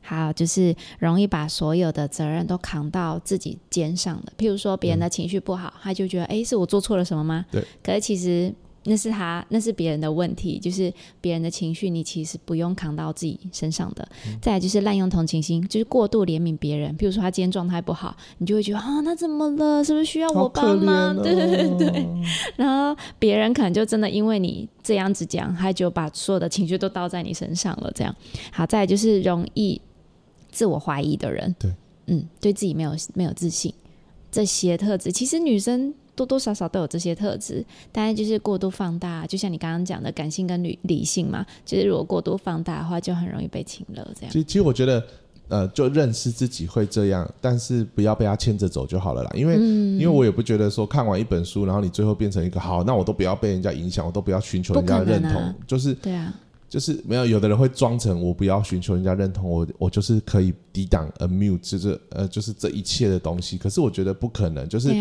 [0.00, 7.44] 还有就是容易把所有的责任都扛到自己肩上的，譬如说别人的情绪不好，他就觉得诶，是我做错了什么吗？
[7.50, 7.62] 对。
[7.82, 8.50] 可是其实
[8.88, 14.08] 那是他，那是别人的问题，就是别人的情绪，你其实不用扛到自己身上的。
[14.26, 16.96] 嗯再来就是滥用同情心，就是过度怜悯别人。
[16.96, 19.84] 比如说他今天状态不好，你就会觉得啊，那怎么了？
[19.84, 21.14] 是不是需要我帮忙？
[21.22, 22.06] 对对对对。
[22.56, 27.92] 然后别人可能就真的因为你这样子讲，他就把所有的情绪都倒在你身上了。
[27.94, 28.14] 这样，
[28.50, 29.80] 好，再来就是容易
[30.50, 31.70] 自我怀疑的人，对，
[32.06, 33.72] 嗯，对自己没有没有自信，
[34.30, 44.32] 这些特质，其实女生多多少少都有这些特质，但是就是过度放大，就像你刚刚讲的感性跟理理性嘛，就是如果过度放大的话，就很容易被侵了这样。
[44.32, 45.02] 其实，其实我觉得，
[45.46, 49.30] 呃，就认识自己会这样，但是不要被他牵着走就好了啦。
[49.34, 56.34] 因为，嗯因为我也不觉得说看完一本书，然后你最后变成一个好，那我都不要被人家影响，我都不要寻求人家的认同，就是对啊，
[56.68, 63.56] 就是没有，有的人会装成我不要寻求人家认同，我我就是可以抵挡 a mute，就是呃，就是这一切的东西。
[63.56, 64.94] 可是我觉得不可能，就是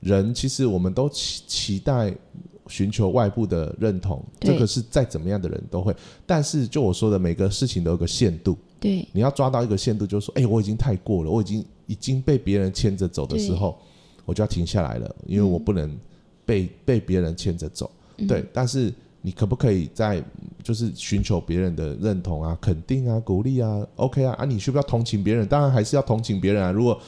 [0.00, 2.14] 人其实我们都期期待
[2.68, 5.94] 寻求外部的认同，这个是再怎么样的人都会。
[6.24, 9.06] 但是就我说的，每个事情都有个限度，对。
[9.12, 13.78] 你要抓到一个限度，就是说，哎、我已经太过了，我已经已经被别人牵着走的时候，
[14.24, 15.94] 我就要停下来了，因为我不能
[16.46, 17.90] 被、被别人牵着走。
[18.16, 18.26] 嗯。
[18.26, 18.90] 对，但是
[19.22, 20.22] 你可不可以在
[20.62, 25.46] 就是寻求别人的认同啊、肯定啊、鼓励啊？OK 啊，啊，你需不需要同情别人？
[25.46, 26.70] 当然还是要同情别人啊。
[26.70, 26.98] 如果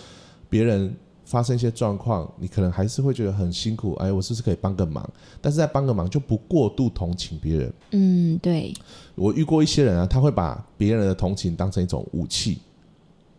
[0.51, 0.95] 别人
[1.25, 3.95] 发生一些状况，你可能还是会觉得很辛苦。
[3.95, 5.09] 哎，我是不是可以帮个忙？
[5.41, 7.73] 但是在帮个忙就不过度同情别人。
[7.93, 8.75] 嗯，对，
[9.15, 12.59] 我遇过一些人啊，他会把别人的同情当成一种武器，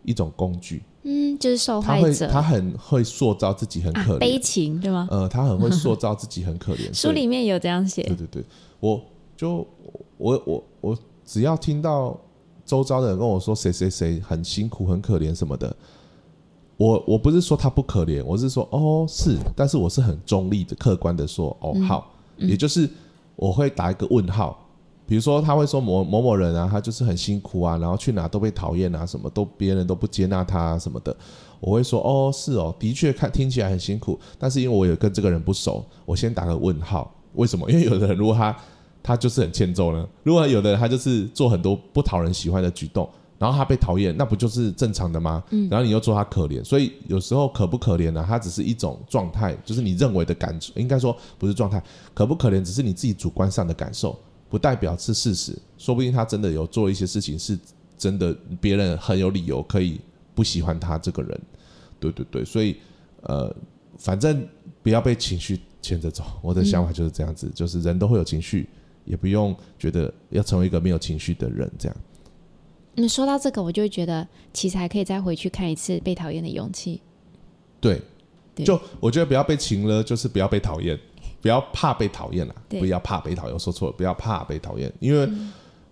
[0.02, 0.82] 一种工具。
[1.06, 5.06] 嗯，就是受害者他很会塑造自己很可，啊悲，情对吗？
[5.10, 6.92] 呃，他很会塑造自己很 可怜。
[6.92, 8.44] 书里面有这样写对，对对，
[8.80, 9.00] 我
[9.36, 9.66] 就
[10.16, 12.18] 我我我只要听到
[12.64, 15.76] 周遭的人跟我说谁谁谁很辛苦很可怜什么的，
[16.78, 22.88] 我我不是说他不可怜，我是说哦是，但是我是很中立的、客观的说哦好，也就是
[23.36, 24.58] 我会打一个问号。
[25.06, 31.14] 比如说，他会说某某某人啊，他就是很辛苦啊，然后去哪都被讨厌啊，什么都别人都不接纳他啊什么的。
[31.60, 37.12] 我会说，哦，是哦，的确看听起来很辛苦，但是因为我有跟这个人不熟，我先打个问号。
[37.34, 37.70] 为什么？
[37.70, 38.56] 因为有的人如果他
[39.02, 45.42] 他就是很欠揍呢，如果有的人他就是做很多不讨人喜欢的举动，然后他被讨厌，那不就是正常的吗？
[45.50, 51.82] 嗯，然后你又说他可怜，所以有时候可不可怜呢、它只是一种状态，就是你认为的感受，应该说不是状态，
[52.14, 54.16] 可不可怜只是你自己主观上的感受，
[54.54, 55.52] 不代表是事实。
[55.76, 57.58] 说不定他真的有做一些事情，是
[57.98, 60.00] 真的别人很有理由可以
[60.32, 61.40] 不喜欢他这个人。
[61.98, 62.76] 对对对，所以
[63.22, 63.52] 呃，
[63.98, 64.46] 反正
[64.80, 66.22] 不要被情绪牵着走。
[66.40, 68.68] 我的想法就是这样子，就是人都会有情绪，
[69.04, 71.96] 也不用觉得要成为一个没有情绪的人，这样。
[72.94, 77.00] 那说到这个，我就会觉得其实还可以再回去看一次《被讨厌的勇气
[77.80, 78.00] 对，
[78.54, 80.96] 对就我觉得不要被情了，就是不要被讨厌，
[81.44, 83.52] 不要怕被讨厌啦，不要怕被讨厌。
[83.52, 85.28] 我说错了，不要怕被讨厌，因为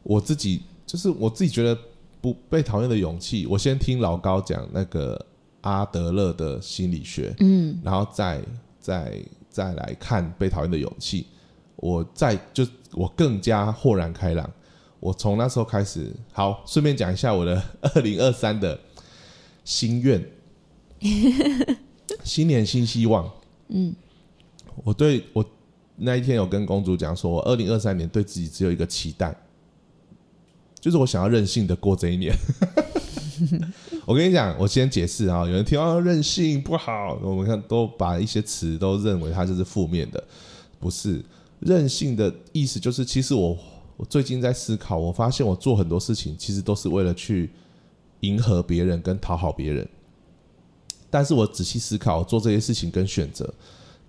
[0.03, 1.79] 我自己就是我自己觉得
[2.23, 3.47] 不被讨厌的勇气。
[3.47, 5.27] 我先听老高讲那个
[5.61, 8.41] 阿德勒的心理学》，，嗯，然后再
[8.81, 11.27] 再再来看被讨厌的勇气，
[11.77, 14.51] 我再就我更加豁然开朗。
[15.01, 17.63] 我从那时候开始，好，顺便讲一下我的
[17.95, 18.81] 二零二三的
[19.67, 20.27] 心愿，
[22.25, 23.31] 新年新希望。
[23.69, 23.95] 嗯，
[24.85, 25.45] 我对我
[25.97, 29.35] 那一天有跟公主讲说，我二零二三年对自己只有一个期待，
[30.81, 32.35] 就是我想要任性的过这一年。
[34.07, 40.23] 我跟你讲，我先解释啊，有人听到任性不好，我们看都把一些词都认为它就是负面的，
[40.79, 41.25] 不是
[41.61, 43.57] 任性的意思，就是其实我
[43.97, 47.51] 我最近在思考，我发现我做很多事情其实都是为了去
[48.21, 49.89] 迎合别人跟讨好别人。
[51.11, 53.53] 但是我仔细思考，做这些事情跟选择，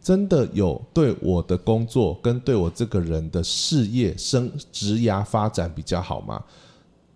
[0.04, 6.44] 真的有对我的工作跟对我这个人的事业升职涯发展比较好吗？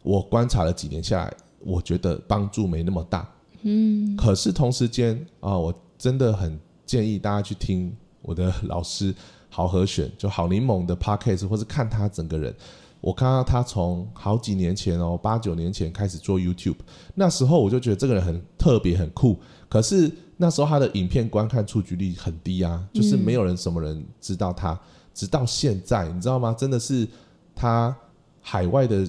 [0.04, 3.30] 我观察了几年下来，我觉得帮助没那么大。
[3.64, 9.14] 嗯，可是同时间啊，我真的很建议大家去听我的老师
[9.50, 12.56] 郝和选，就好柠檬的 podcast，或是看他整个人。
[13.02, 16.78] 我看到他从好几年前哦，八九年前开始做 YouTube，
[17.16, 19.38] 那时候我就觉得这个人很特别、很酷。
[19.68, 24.80] 可是那时候他的影片观看触及率很低啊，就是没有人什么人知道他。
[25.14, 26.54] 直到现在，你知道吗？
[26.54, 27.08] 真的是
[27.56, 27.96] 他
[28.40, 29.04] 海外的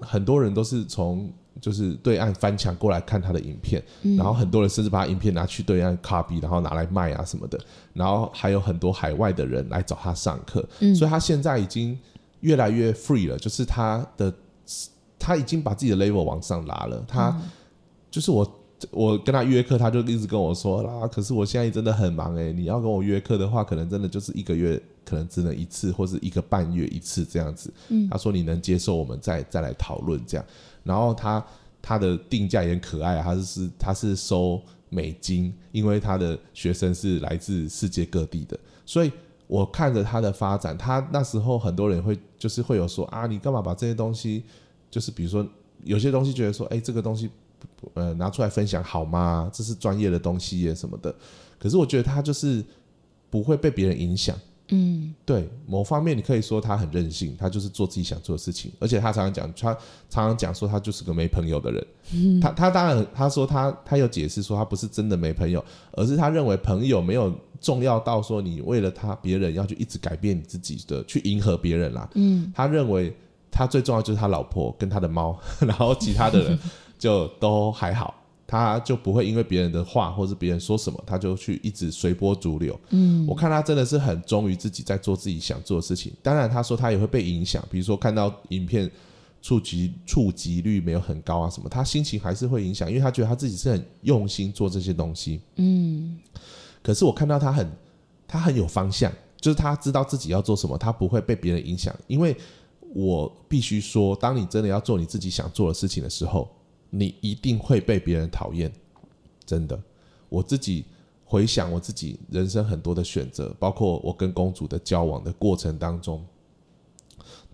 [0.00, 3.80] 很多人都是从就是对岸翻墙过来看他的影片，
[4.16, 7.56] 然后很多人甚至把影片拿去对岸 copy，然后拿来卖啊什么的。
[7.92, 11.96] 然后还有很多海外的人来找他上课，所以他现在已经
[12.40, 14.34] 越来越 free 了，就是他的
[15.20, 17.04] 他已经把自己的 level 往上拉了。
[17.06, 17.40] 他
[18.10, 18.60] 就是我。
[18.90, 21.06] 我跟他约课，他就一直跟我说啦。
[21.06, 27.72] 可是我现在真的很忙诶，你要跟我约课的话，可能真的就是一个月，可能只能一次，或是一个半月一次这样子。
[27.88, 30.46] 嗯，他说你能接受，我们再再来讨论这样。
[30.82, 31.44] 然后他
[31.80, 39.12] 他的定价也很可爱，他是他是收美金，因为他的学生是来自世界各地的，所以
[39.46, 44.44] 我看着他的发展，他那时候很多人会就是会有说啊，你干嘛把这些东西，
[44.90, 45.46] 就是比如说
[45.84, 47.30] 有些东西觉得说，哎，这个东西。
[47.94, 49.50] 呃，拿出来分享好吗？
[49.52, 51.14] 这是专业的东西耶，什么的。
[51.58, 52.64] 可是我觉得他就是
[53.30, 54.36] 不会被别人影响。
[54.68, 58.72] 嗯，对，某方面你可以说他很任性，他就是做自己想做的事情。
[58.80, 59.74] 而且他常常讲，他
[60.08, 61.86] 常常讲说他就是个没朋友的人。
[62.14, 72.08] 嗯，他他当然他说他他有解释说他不是真的没朋友，而是他认为朋友没有重要到说你为了他别人要去一直改变你自己的去迎合别人啦。
[72.14, 73.14] 嗯，他认为
[73.50, 76.58] 他最重要就是他老婆跟他的猫， 然后其他的人。
[77.04, 78.14] 就都还好，
[78.46, 82.80] 他就不会因为别人的话或者别人说什么，他就去一直随波逐流。
[82.88, 86.10] 嗯，我看他真的是很忠于自己，在做自己想做的事情。
[86.22, 88.90] 当然，他说他也会被影响，比如说看到影片
[89.42, 95.42] 触及触及率没有很高啊什么，他心情还是会影响，因为他觉得他自己是很用心做这些东西。
[95.56, 96.18] 嗯，
[96.82, 97.70] 可是我看到他很
[98.26, 101.94] 他很有方向，就是他知道自己要做什么，他不会被别人影响。
[102.06, 102.34] 因为
[102.94, 106.48] 我必须说，当你真的要做你自己想做的事情的时候。
[106.96, 108.72] 你一定会被别人讨厌，
[109.44, 109.80] 真的。
[110.28, 110.84] 我自己
[111.24, 116.24] 回想我自己人生很多的选择，包括我跟公主的交往的过程当中，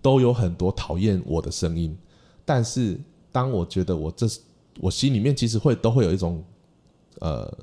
[0.03, 1.97] 都有很多讨厌我的声音。
[2.45, 3.01] 但是
[3.33, 4.27] 当我觉得我这
[4.79, 6.45] 我心里面其实会都会有一种
[7.21, 7.59] 呃，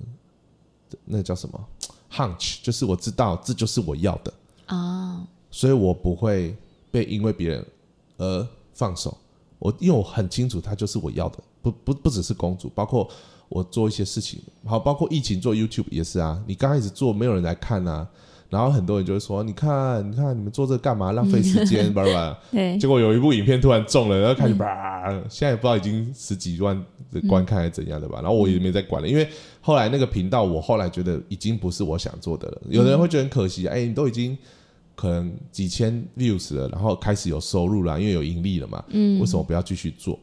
[1.05, 1.67] 那叫什么
[2.11, 4.33] hunch，就是我知道这就是我要的
[4.65, 6.55] 啊，所以我不会
[6.89, 7.65] 被因为别人
[8.17, 9.15] 而放手。
[9.59, 11.43] 我因为我很清楚，他就是我要的。
[11.71, 13.09] 不不不只是公主，包括
[13.49, 16.41] 我做一些事情，好，包括疫情做 YouTube 也是啊。
[16.47, 18.07] 你刚开始做，没有人来看啊，
[18.49, 21.11] 然后很多人就会说：“你看，你看，你们做这干嘛？
[21.11, 22.77] 浪费时间， 吧吧。”对。
[22.77, 28.19] 结果有一部影片突然中了，然后开始吧，现在也不知道已经十几万的观看还是怎样的吧。
[28.21, 29.27] 然后我也没再管了，因为
[29.61, 32.61] 后来那个频道，我后来觉得已经不是我想做的了。
[32.69, 34.37] 有的人会觉得很可惜，哎，你都已经
[34.95, 38.83] 可能几千 views 了，然后开始有收入了，因为有盈利了嘛。
[38.89, 39.19] 嗯。
[39.19, 40.17] 为什么不要继续做？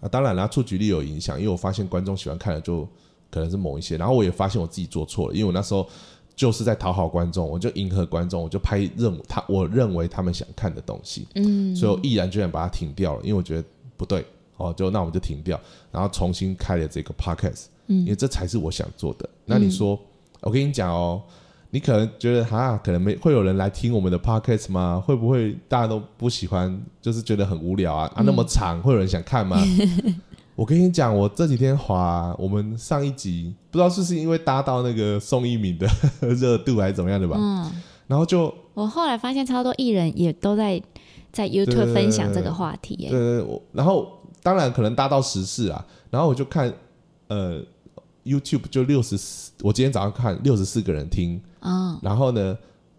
[0.00, 2.86] 啊，当然啦，出局率有影响，因为我发现观众喜欢看的就
[3.30, 5.86] 可能是某一些，然后我也发现我自己做错了，因为我那时候
[6.34, 13.64] 就是在讨好观众，我就迎合观众，我就拍认他我认为他们想看的东西，嗯，所以我毅然决然把它停掉了，因为我觉得
[13.96, 14.24] 不对，
[14.56, 15.60] 哦，就那我们就停掉，
[15.92, 19.28] 然后重新开了这个 podcast，嗯，因为这才是我想做的。
[19.44, 19.98] 那你说，
[20.40, 21.22] 我跟你讲哦。
[21.72, 25.00] 你可能觉得哈，可能没会有人来听我们的 podcast 吗？
[25.04, 28.10] 会不会大家都不喜欢，就是觉得很无聊啊？
[28.14, 29.56] 啊，那么长，会有人想看吗？
[30.56, 35.88] 我跟你讲，我这几天滑我们上一集，不知道是不是因为搭到那个宋一敏的
[36.34, 37.36] 热度还是怎么样的吧？
[37.38, 37.70] 嗯，
[38.08, 40.82] 然后就我后来发现超多艺人也都在
[41.32, 46.72] 在 YouTube 分享这个话题，对对，我然后当然可能搭到时事啊，然后我就看
[47.28, 47.62] 呃。
[48.24, 52.56] YouTube 就六十四，我今天早上看六十四个人听，啊，然后呢，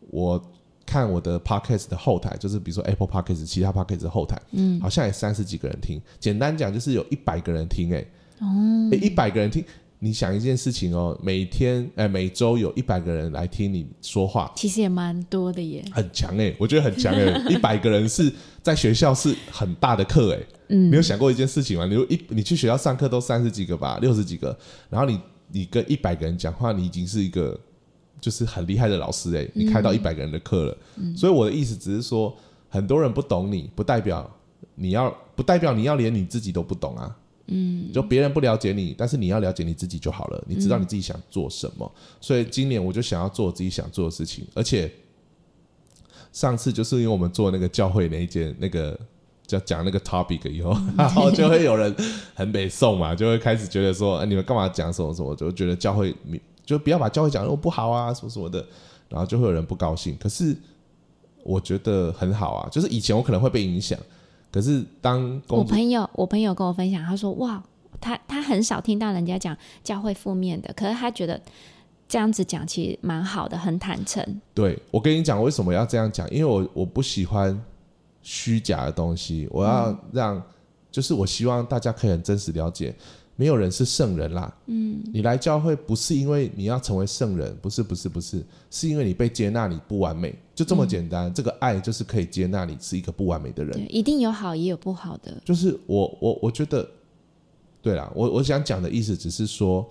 [0.10, 0.42] 我
[0.86, 6.02] 看我的 Podcast 的后台，就是比如说 Apple Podcast 其他 Podcast 的后台，嗯，好像也三十几个人听。
[6.20, 8.06] 简单讲就是有一百个人听，哎，
[8.40, 9.64] 哦，一百个人听，
[10.04, 18.34] 你想一件事情哦，每天哎每周有一百个人来听你说话，其实也蛮多的耶，很强哎，我觉得很强哎， 一百个人是
[18.64, 20.40] 在学校是很大的课哎。
[20.70, 21.86] 嗯，你有想过一件事情吗？
[21.86, 24.58] 你一你去学校上课都三十几个吧，六十几个，
[24.90, 25.20] 然后你
[25.52, 27.56] 你跟一百个人讲话，你已经是一个
[28.20, 30.78] 就是很厉害的老师哎，你开到一百个人的课了。
[31.16, 32.36] 所以我的意思只是说，
[32.70, 34.28] 很多人不懂你，不代表
[34.74, 37.16] 你要不代表你要连你自己都不懂啊。
[37.54, 40.42] 嗯，就别人不了解你，但是你要了解你自己就好了。
[40.48, 41.92] 你知道你自己想做什么，
[42.22, 44.48] 所以今年我就想要做自己想做的事情。
[44.54, 44.90] 而且
[46.32, 48.98] 上次就是因为我们做那个教会那一件那个
[49.46, 51.94] 叫讲那个 topic 以后， 然后就会有人
[52.34, 55.36] 很北宋嘛，就会开始觉得说，哎，你们干嘛讲什么什么？
[55.36, 56.16] 就觉得教会
[56.66, 58.66] 就不要把教会讲那么不好啊，什么什么的，
[59.10, 60.16] 然后就会有人不高兴。
[60.18, 60.56] 可是
[61.44, 64.00] 我觉得很好啊，就是以前我可能会被影响。
[64.52, 67.64] 可是，当我朋友我朋友跟我分享，他说：“哇，
[68.02, 71.40] 他他很少听到人家讲教会负面的，可是他觉得
[72.08, 74.22] 这样子讲其实蛮好的，很坦诚。”
[74.54, 76.30] 对，我跟你讲，为什么要这样讲？
[76.30, 77.58] 因为我我不喜欢
[78.22, 80.42] 虚假的东西，我要让
[80.92, 82.94] 就是我希望大家可以很真实了解。
[83.42, 84.56] 没有人是圣人啦。
[84.68, 91.34] 嗯，你来教会不是因为你要成为圣人，不是不是不是，是因为你被接纳，你不完美，就这么简单。
[91.34, 93.84] 这个爱就是可以接纳你是一个不完美的人。
[93.90, 95.42] 一定有好也有不好的。
[95.44, 96.88] 就是我我我觉得，
[97.82, 99.90] 对啦，我我想讲的意思只是说，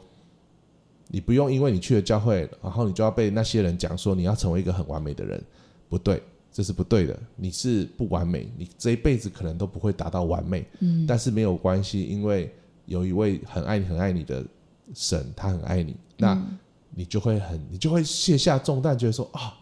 [1.09, 5.42] 你不用因为你去了教会，然后你就要被那些人讲说你要成为一个很完美的人，
[5.88, 6.22] 不对，
[6.53, 7.18] 这是不对的。
[7.34, 10.64] 你是不完美，你这一辈子可能都不会达到完美。
[10.78, 12.48] 嗯，但是没有关系，因为。
[12.91, 14.45] 有一位很爱你、很爱你的
[14.93, 16.36] 神，他很爱你，那
[16.93, 19.57] 你就会很，你就会卸下重担，觉得说啊，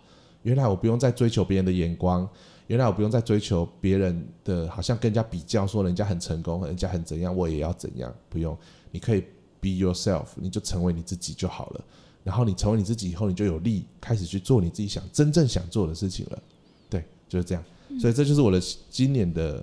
[0.44, 2.26] 原来我不用再追求别人的眼光，
[2.68, 8.56] 原来我不用再追求别人的，好像跟人家比较，说人家很成功，人家很怎样，我也要怎样，不用，
[8.90, 9.20] 你可以
[9.60, 11.84] be yourself，你就成为你自己就好了。
[12.24, 16.42] 然后你成为你自己以后，你就有力开始去做你自己想真正想做的事情了。
[16.88, 17.62] 对，就是这样。
[18.00, 18.58] 所以这就是我的
[18.88, 19.62] 今年的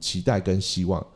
[0.00, 1.06] 期待跟希望。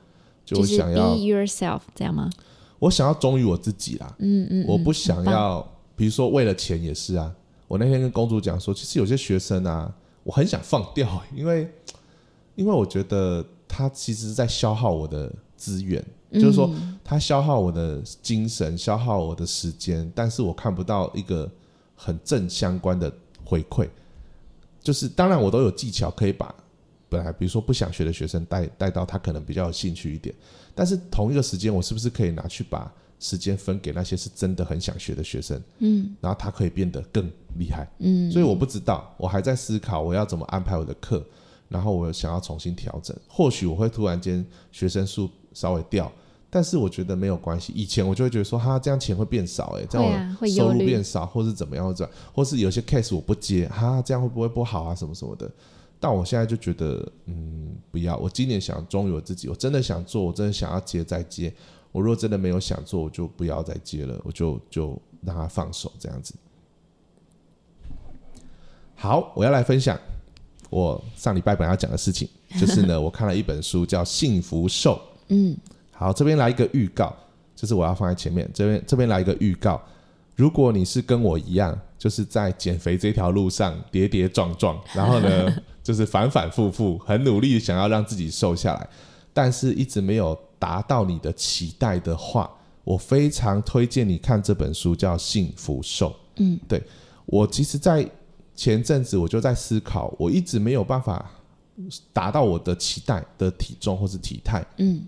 [0.45, 2.31] 就想要 be yourself 这样吗？
[2.79, 4.15] 我想要忠于我自己啦。
[4.19, 5.67] 嗯嗯，我不想要，
[5.97, 7.35] 比如说为了钱也是啊。
[7.67, 9.91] 我那天跟公主讲说，其实有些学生啊，
[10.23, 11.69] 我很想放掉，因为
[12.57, 16.71] 因为我觉得他其实是在消耗我的资源，就是说
[17.03, 21.51] 他消耗我的精神，消耗我的时间，但是我看不到一个
[21.97, 23.11] 很正相关的
[23.45, 23.89] 回馈。
[24.83, 26.55] 就是当然我都有技巧可以把。
[27.15, 30.35] 本来比如说不想学的学生带带到他可能比较有兴趣一点，
[30.75, 35.63] 但是同一个时间我是不是可以拿去把时间分给那些是真的很想学的学生？
[35.79, 37.89] 嗯，然后他可以变得更厉害。
[38.01, 41.25] 嗯，所以我不知道，我还在思考我要怎么安排我的课，
[41.69, 43.17] 然后我想要重新调整。
[43.29, 46.11] 或许我会突然间学生数稍微掉，
[46.51, 47.73] 但是我觉得没有关系。
[47.77, 54.95] 以前我就会觉得说，哈，这样钱会变少，哎，这样我收入变少，或是怎么样或者或是有些 case 我不接，哈，这样会不会不好啊？
[54.95, 55.49] 什么什么的。
[56.05, 58.15] 但我现在就觉得，嗯，不要。
[58.19, 61.51] 我今年想忠于我自己，我真的想做，我真的想要接再接。
[61.93, 66.35] 我如果真的没有想做，我就不要再接了，我就就让他放手这样子。
[68.95, 69.99] 好，我要来分享
[70.69, 72.29] 我上礼拜本来要讲的事情，
[72.61, 74.97] 就是呢，我看了一本书叫《幸福瘦》。
[75.33, 75.57] 嗯，
[75.91, 77.17] 好，这边来一个预告，
[77.57, 78.47] 就是我要放在前面。
[78.53, 79.81] 这边这边来一个预告，
[80.37, 85.51] 如果你是跟我一样，就是在减肥这条路上跌跌撞撞，然后呢？
[85.85, 88.89] 就是反反复复，很努力想要让自己瘦下来，
[89.35, 92.51] 但是一直没有达到你的期待的话，
[92.85, 96.09] 我非常推荐你看这本书，叫《幸福瘦》。
[96.37, 96.83] 嗯，对
[97.27, 98.09] 我其实，在
[98.57, 101.31] 前阵子我就在思考，我一直没有办法
[102.15, 104.65] 达到我的期待的体重或是体态。
[104.79, 105.07] 嗯，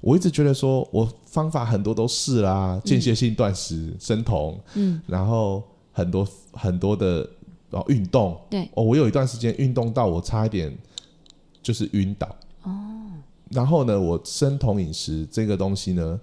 [0.00, 5.60] 我一直觉得说我方法很多都试啦，间歇性断食、生酮，嗯，然后
[5.92, 7.28] 很多很多的。
[7.76, 10.74] 然后运动，对哦，我有一段时间运动到我差一点
[11.62, 12.26] 就是晕倒
[12.62, 12.72] 哦。
[13.50, 16.18] 然后呢，我生酮饮食这个东西呢，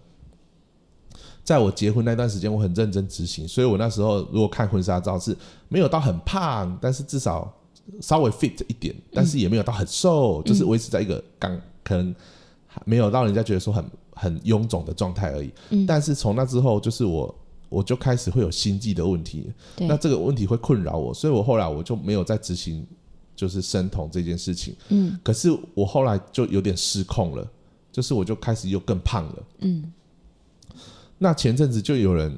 [1.44, 3.48] 在我结婚那段时间，我很认真执行。
[3.48, 5.38] 所以我那时候如果看婚纱照是
[5.70, 7.54] 没有到很胖，但是至少
[8.02, 12.16] 稍微 fit 一点，但是也没有到很瘦，就是维持在一个刚可能
[12.84, 15.52] 没有让人家觉得说很很臃肿的状态而已。
[15.86, 17.36] 但是从那之后，就是我。
[17.74, 22.86] 我就开始会有心悸的问题，那这个问题会困扰我，所以我后来我就没有再执行
[23.36, 24.76] 就是生酮这件事情。
[24.90, 27.52] 嗯，可是我后来就有点失控了，
[27.92, 29.44] 就是我就开始又更胖了。
[29.62, 29.92] 嗯，
[31.18, 32.32] 那前阵子就有人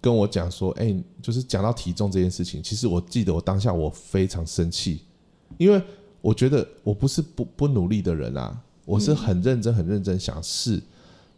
[0.00, 0.92] 跟我讲说，哎，
[1.22, 5.02] 就是讲到体重这件事情，其实我记得我当下我非常生气，
[5.58, 5.80] 因为
[6.20, 10.82] 我觉得我不是不不努力的人啊，我是很认真很认真想试，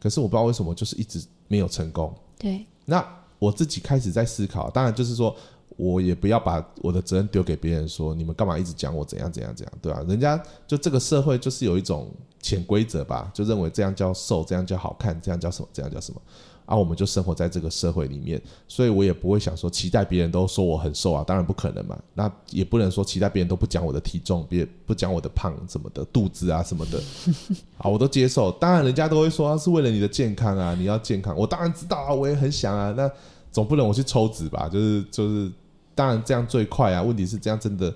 [0.00, 2.10] 可是我不知道为什么就是一直没有成功。
[2.38, 3.17] 对，那。
[3.38, 5.34] 我自己开始在思考，当然就是说，
[5.76, 16.20] 我也不要把我的责任丢给别人，说你们干嘛一直讲我怎样怎样怎样，对吧、人家就这个社会就是有一种潜规则吧，就认为这样叫瘦，这样叫好看，这样叫什么，这样叫什么。
[16.68, 18.38] 啊，我们就生活在这个社会里面，
[18.68, 21.98] 所以我也不会想说期待别人都说我很瘦啊，当然不可能嘛。
[22.12, 27.02] 那也不能说期待别人都不讲我的体重，别不讲我的胖什么的，肚子啊什么的，
[27.78, 28.52] 啊，我都接受。
[28.52, 32.92] 当然人家都会说是为了你的健康啊，你要健康，我当然知道啊，我也很想啊。
[32.94, 33.10] 那
[33.50, 34.68] 总不能我去抽脂吧？
[34.68, 35.50] 就是就是，
[35.94, 37.02] 当然这样最快啊。
[37.02, 37.90] 问题是这样真的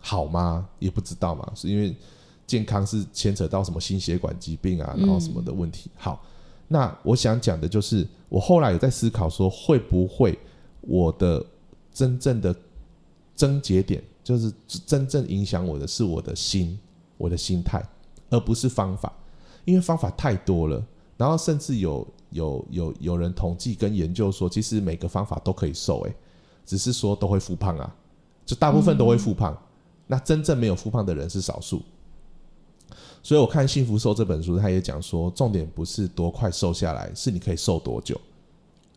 [0.00, 0.66] 好吗？
[0.80, 1.94] 也不知道嘛，是因为
[2.44, 5.88] 健康是牵扯到什么心血管疾病啊，然后什么的问题。
[5.94, 6.20] 好。
[6.68, 10.36] 那我想讲的就是，我后来有在思考说，会不会
[10.80, 11.44] 我的
[11.92, 12.54] 真正的
[13.36, 14.52] 症结点，就是
[14.84, 16.78] 真正影响我的是我的心，
[17.16, 17.82] 我的心态，
[18.30, 19.12] 而不是方法，
[19.64, 20.84] 因为方法太多了。
[21.16, 26.14] 然后甚至有有有有人统计跟研究说，其实每个方法都可以瘦，诶，
[26.64, 27.94] 只是说都会复胖啊，
[28.44, 29.56] 就大部分都会复胖。
[30.08, 31.80] 那真正没有复胖的人是少数。
[33.26, 38.14] 所以我看《幸福瘦》这本书，他也讲说，重点不是多快瘦下来，是你可以瘦多久。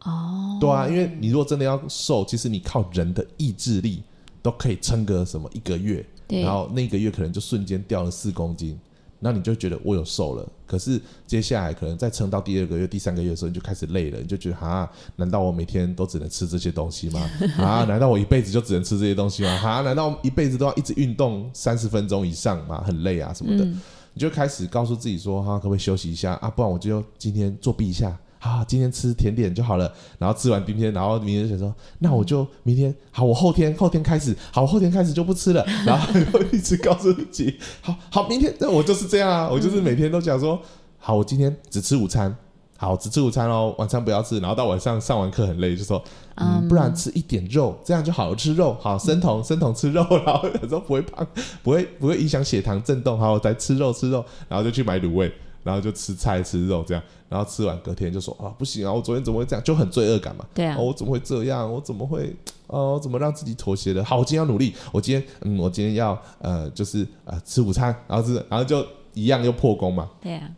[0.03, 4.03] 哦，对啊，因为你如果真的要瘦，其实你靠人的意志力
[4.43, 8.79] 都可以撑个什么一个月，然后那个月可能就瞬间掉了四公斤，
[9.17, 10.47] 那你就觉得我有瘦了。
[10.67, 17.19] 可是接下来可能再撑到第二个月、第三个月的时候，你就开始累了，你就觉得啊，难道我每天都只能吃这些东西吗？
[17.57, 19.49] 啊，难道我一辈子就只能吃这些东西吗？
[19.49, 22.83] 啊，难道一辈子都要一直运动三十分钟以上吗？
[22.85, 23.65] 很累啊什么的。
[23.65, 23.81] 嗯
[24.19, 26.49] 你就开始告诉自己说，哈、可不可以休息一下啊？
[26.49, 29.89] 不然我就今天作弊一下，啊，今天吃甜点就好了。
[30.17, 35.65] 然后吃完今天，然后明天想说，那我就明天好，我后天后天开始，好，我后天开始就不吃了。
[35.85, 40.61] 然后又一直告诉自己，好好，明天那我就是这样啊，我就是每天都想说，
[40.97, 42.35] 好，我今天只吃午餐。
[42.81, 44.39] 好，只吃午餐哦，晚餐不要吃。
[44.39, 46.01] 然后到晚上上完课很累，就说，
[46.35, 48.35] 嗯，不然吃一点肉，这样就好了。
[48.37, 51.27] 吃肉，好，生酮，生酮吃肉， 然后有时候不会胖，
[51.61, 53.19] 不会不会影响血糖震动。
[53.19, 55.29] 好，我再吃肉吃肉，然后就去买卤味，
[55.61, 57.03] 然后就吃菜吃肉这样。
[57.27, 59.61] 然后吃完隔天就说啊，不行啊，我昨天怎么会这样？
[59.61, 60.45] 就很罪恶感嘛。
[60.53, 61.69] 对啊哦，我怎么会这样？
[61.69, 62.33] 我怎么会？
[62.67, 64.01] 哦，我怎么让自己妥协的？
[64.03, 64.73] 好，我今天要努力。
[64.93, 70.09] 我今天，嗯，我今天要呃，就是呃，吃午餐，然后是，然后就一样又破功嘛。
[70.21, 70.49] 对啊，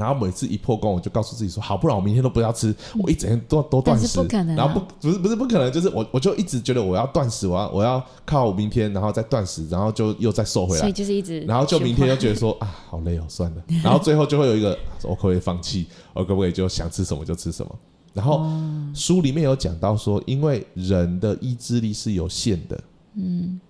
[0.00, 4.16] 然后每次一破功，我就告诉自己说：好，不然我明天都不要吃，我一整天都都断食。
[4.16, 10.92] 不可能啊然后不不是不是不可能，就是我我就一直觉得我要断食，我要我要靠明天，然后再断食，然后就又再瘦回来所以。
[10.92, 13.62] 就是一直，然后就明天又觉得说 啊，好累哦，算了。
[13.84, 15.86] 然后最后就会有一个，我可不可以放弃？
[16.14, 17.78] 我可不可以就想吃什么就吃什么？
[18.12, 18.44] 然后
[18.92, 22.80] 书里面有讲到说，因为人的意志力是有限的。
[23.14, 23.60] 嗯，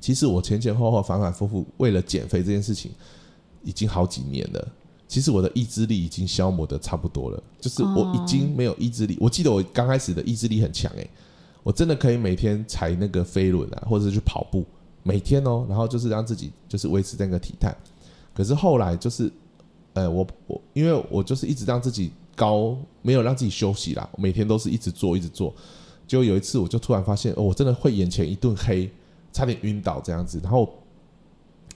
[0.00, 2.90] 其实我前前后后反反复复为了减肥这件事情，
[3.62, 4.68] 已经好几年了。
[5.12, 9.14] 其实我的意志力已经消磨的差不多了，就是我已经没有意志力。
[9.20, 11.06] 我记得我刚开始的意志力很强诶、
[11.62, 14.64] 我真的可以每天踩那个飞轮啊，或者是去跑步，
[15.02, 17.76] 每天哦，然后就是让自己就是维持那个体态。
[18.32, 19.30] 可是后来就是，
[19.92, 25.52] 呃，我我因为我就是一直让自己高，没有让自己休息啦，我每天都是一直做一直做。
[26.06, 28.90] 结果有一次我就突然发现，哦，我真的会眼前一顿黑，
[29.30, 30.72] 差点晕倒这样子，然后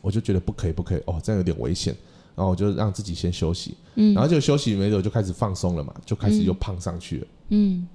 [0.00, 1.94] 我就觉得不可以不可以，哦，这样有点危险。
[2.36, 7.26] 然后我就让自己先休息，嗯然后就休息没多久就开始放松了嘛，就开始又胖上去了。
[7.48, 7.88] 嗯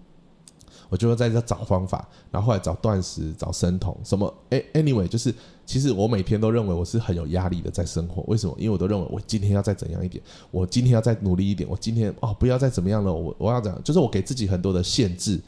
[0.90, 5.34] 我就在这找方法，然后后来找断食、找生酮，什么哎，anyway，就是
[5.66, 8.24] 其实我每天都认为我是很有压力的在生活。
[8.28, 8.54] 为什么？
[8.58, 10.22] 因为我都认为我今天要再怎样一点，
[10.52, 15.40] 我今天要再努力一点，我今天哦不要再怎么样了，我我要怎样，就是我给自己很多的限制。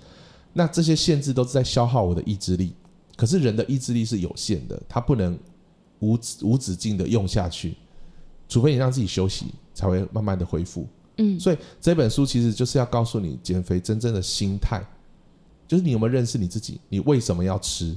[0.54, 2.74] 那这些限制都是在消耗我的意志力。
[3.18, 5.38] 可是人的意志力是有限的，他不能
[6.00, 7.76] 无止无止境的用下去，
[8.48, 10.88] 除非你让自己休息，才会慢慢的恢复。
[11.18, 14.84] 嗯，所以这本书其实就是要告诉你减肥真正的心态，
[15.68, 17.96] 就是你有没有认识你自己，你为什么要吃？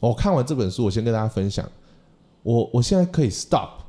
[0.00, 1.68] 我看完这本书，我先跟大家分享，
[2.42, 3.82] 我我现在可以 stop，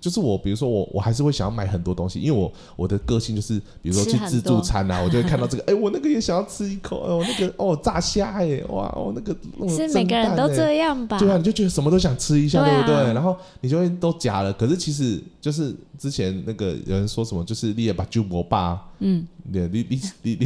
[0.00, 11.18] 就是我比如说我我还是会想要买很多东西，因为我我的个性就是比如说去自助餐啊，我就会看到这个，哎、我那个也想要吃一口，哎，我那个 哦炸虾哎，哇哦那个、哦是每个人都这样吧？
[11.20, 13.12] 对啊，你就觉得什么都想吃一下，对不对？
[13.12, 14.52] 然后你就会都夹了。
[14.52, 20.38] 可是其实就是之前那个有人说什么，就是你也把猪博霸，嗯，你你你你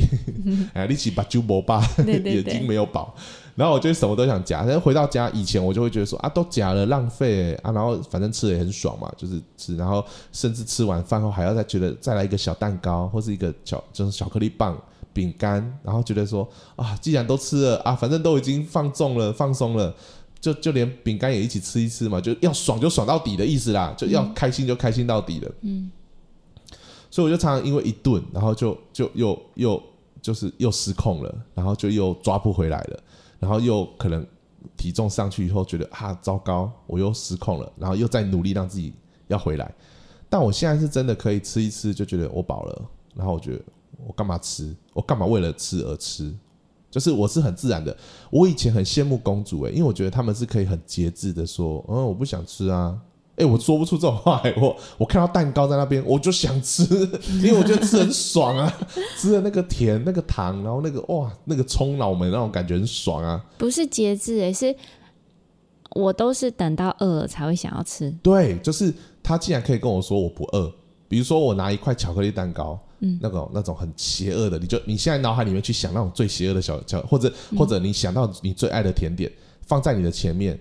[0.44, 3.14] 你，哎，你起把猪博霸，眼睛没有饱。
[3.54, 14.76] 然后我就什么都想夹，但是回到家以前我就会觉得说啊，都夹了浪费啊，然后反正吃的也很爽嘛，就是吃，然后甚至吃完饭后还要再觉得再来一个小蛋糕或是一个小就是巧克力棒。
[15.12, 16.44] 饼干，然后觉得说
[16.74, 19.94] 啊，既然都吃了啊，反正都已经放纵了、放松了，
[20.40, 25.48] 就就连饼干也一起吃一吃嘛，就要爽就爽到底的意思啦，就要开心就开心到底了。
[25.60, 25.88] 嗯，
[27.08, 29.80] 所以我就常常因为一顿，然后就就又又
[30.20, 33.00] 就是又失控了，然后就又抓不回来了，
[33.44, 34.26] 然后又可能
[34.74, 38.94] 体重上去以后觉得啊糟糕，我又失控了，然后又在努力让自己
[39.26, 39.70] 要回来。
[40.30, 42.82] 但我现在是真的可以吃一吃就觉得我饱了，
[43.14, 43.62] 然后我觉得
[44.06, 44.74] 我干嘛吃？
[44.94, 46.34] 我干嘛为了吃而吃？
[46.90, 47.94] 就是我是很自然的。
[48.30, 52.98] 我以前很羡慕公主诶、因为我觉得他们是可以很节制的说，嗯，我不想吃啊。
[53.36, 54.54] 哎、我说不出这种话、欸。
[54.56, 56.84] 我我看到蛋糕在那边，我就想吃，
[57.42, 58.72] 因为我觉得吃很爽啊，
[59.18, 63.44] 吃的那个甜、那个糖，然后那个哇，那个冲脑门那种感觉很爽啊。
[63.58, 64.74] 不是节制，哎，是
[65.90, 68.10] 我都是等到饿了才会想要吃。
[68.22, 70.72] 对，就是他竟然可以跟我说我不饿，
[71.08, 79.30] 比如说我拿一块巧克力蛋糕，嗯，那种那种很邪恶的，你就你现在脑海里面去想那种最邪恶的小巧，或者或者你想到你最爱的甜点
[79.66, 80.58] 放在你的前面，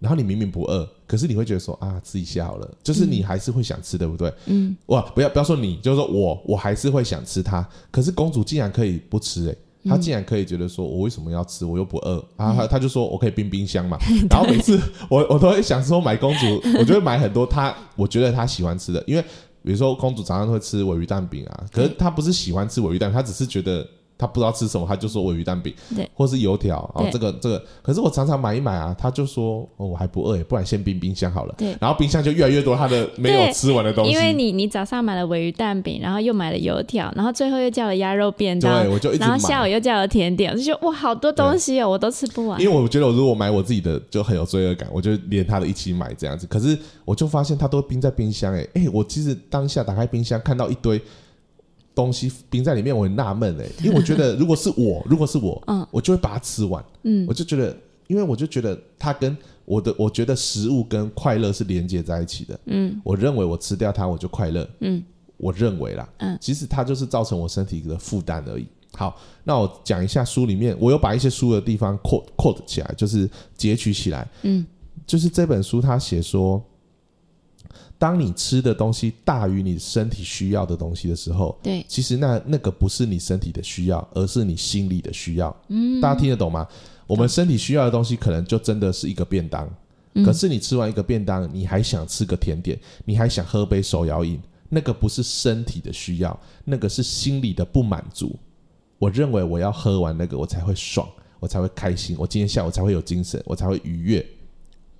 [0.00, 4.32] 然后你明明不饿，可是你会觉得说啊吃一下好了，就是你还是会想吃，对不对？
[4.46, 11.64] 嗯，哇，不要不要说你，就是说我我还是会想吃它，可是公主竟然可以不吃、欸，她竟然可以觉得说，我为什么要吃？
[11.64, 12.54] 我又不饿啊！
[12.54, 13.98] 她她就说我可以冰冰箱嘛。
[14.28, 14.78] 然后每次
[15.08, 19.22] 我我都会想说买公主， 我就会买很多她我觉得她喜欢吃的，因为
[19.62, 23.86] 比如说公主早上会吃尾鱼蛋饼啊，可是她不是喜欢吃尾鱼蛋饼，她只是觉得
[24.18, 31.54] 她不知道吃什么，他就说我鱼蛋饼，对，或是油条，哦对，这个这个，可是我常常买一买啊，他就说哦我还不饿耶，不然先冰冰箱好了。
[31.56, 39.38] 对然后冰箱就越来越多他的没有吃完的东西，因为你你早上买了尾鱼蛋饼，然后又买了油条，然后最后又叫了鸭肉便当对，，我就一直然后。
[39.38, 42.68] 下午又叫了甜点，我就觉得哇，好多东西哦，我都吃不完因。
[42.68, 46.46] 为我觉得我如果买我自己的就很有罪恶感，我就连他的一起买这样子。
[46.46, 51.00] 可是我就发现他都冰在冰箱、哎，哎、我其实当下打开冰箱看到一堆
[51.98, 55.84] 东西冰在里面，我很纳闷哎，因为我觉得如果是我，如果是我，嗯。
[55.90, 57.26] 我就会把它吃完，嗯。
[57.28, 57.76] 我就觉得，
[58.06, 63.00] 因为我就觉得它跟我的，我觉得食物跟快乐是连接在一起的，嗯。
[63.02, 65.02] 我认为我吃掉它我就快乐，嗯。
[65.38, 66.38] 我认为啦，嗯。
[66.40, 68.68] 其实它就是造成我身体的负担而已。
[68.92, 74.28] 好，那我讲一下书里面，我有把一些书的地方 quote quote 起来，就是截取起来。
[74.42, 74.64] 嗯。
[75.04, 76.62] 就是这本书他写说，
[77.98, 85.54] 当你吃的东西大于你身体需要的东西的时候，对，其实那那个不是你身体的需要，而是你心理的需要。
[85.68, 86.66] 嗯，大家听得懂吗？
[87.08, 89.68] 我们身体需要的东西，可能就真的是一个便当。
[90.14, 98.34] 嗯可是你吃完一个便当，你还想吃个甜点，你还想喝杯手摇饮，那个不是身体的需要，那个是心理的不满足。
[98.98, 104.26] 我认为我要喝完那个，我才会爽，我才会开心，我今天下午才会有精神，我才会愉悦。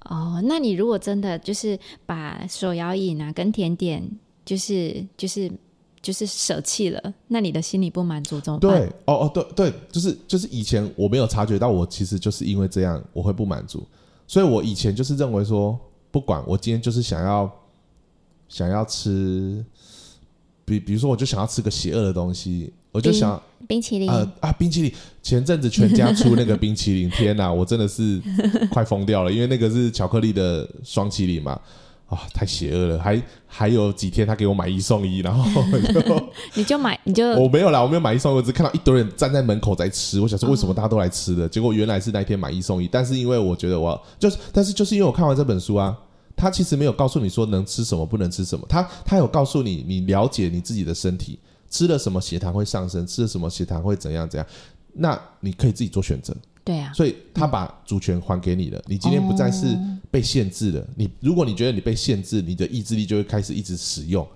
[0.09, 4.03] 哦，那你如果真的就是把手摇饮啊跟甜点，
[4.45, 5.53] 就是就是
[6.01, 8.71] 就是舍弃了，那你的心里不满足怎么办？
[8.71, 13.87] 对，哦哦，对对，就是就是以前我没有察觉到，我其实就是因为这样我会不满足，
[14.27, 15.79] 所以我以前就是认为说，
[16.11, 17.53] 不管我今天就是想要
[18.49, 19.63] 想要吃，
[20.65, 28.21] 比比如说我就想要吃个邪恶的东西，我就想冰淇淋，呃啊冰淇淋，前阵子全家出那个冰淇淋， 天哪，我真的是
[28.71, 31.59] 快疯掉了，因为那个是巧克力的双淇淋嘛。
[32.09, 32.99] 啊，太邪恶了！
[32.99, 35.45] 还还有几天他给我买一送一，然后
[35.93, 40.19] 就 你就买，你就我没有啦，我没有买一送一，我只看到一堆人站在门口在吃。
[40.19, 41.47] 我想说，为什么大家都来吃的？
[41.47, 42.89] 结果原来是那一天买一送一。
[42.89, 45.95] 但是因为我觉得我就是，但是就是因为我看完这本书啊，
[46.35, 48.65] 他其实没有告诉你说能吃什么，不能吃什么。
[48.67, 51.39] 他他有告诉你，你了解你自己的身体，
[51.71, 54.47] 吃了什么血糖会上升，吃了什么血糖会怎样怎样。
[54.95, 56.35] 那你可以自己做选择。
[56.65, 59.75] 对啊，所以他把主权还给你了，你今天不再是
[60.11, 60.87] 被限制了。
[60.97, 64.27] 你如果你觉得你被限制，你的意志力就会开始一直使用。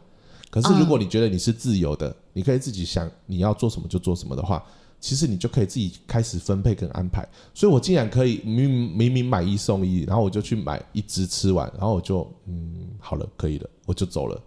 [0.48, 4.64] 可是如果你觉得你是自由的，你可以自己想你要做什么就做什么的话，
[4.98, 7.26] 其实你就可以自己开始分配跟安排。
[7.52, 14.40] 所以我竟然可以明明明明买一送一，然后我就去买一只吃完，然后我就嗯好了，可以了，我就走了。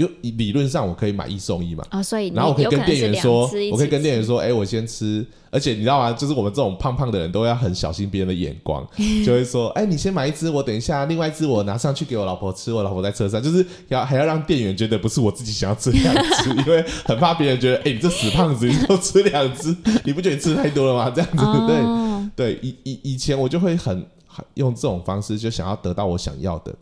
[0.00, 5.26] 就理论上我可以买一送一嘛，哦，所以然后我可以跟店员说我可以跟店员说，哎、我先吃。
[5.52, 6.12] 而且你知道吗？
[6.12, 8.86] 就是我们这种胖胖的人都要很小心别人的眼光，
[9.26, 21.10] 就会说，哎、你先买一只，我等一下另外一只我拿上去给我老婆吃，我老婆在车上，就是要还要让店员觉得不是我自己想要吃两只， 因为很怕别人觉得，哎、你这死胖子，你都吃两只，你不觉得你吃太多了吗？
[21.10, 26.72] 这样子， 对哦，对，以以以前我就会很很用这种方式，就想要得到我想要的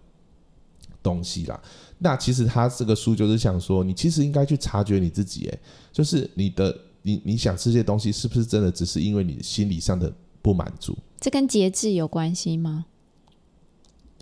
[1.03, 1.59] 东西啦。
[1.99, 5.59] 那其实他这个书就是想说，你其实应该去察觉你自己，哎，
[5.93, 10.97] 就是你的你你想吃这些东西，是不是真的只是因为你心理上的不满足？
[11.21, 12.87] 这跟节制有关系吗？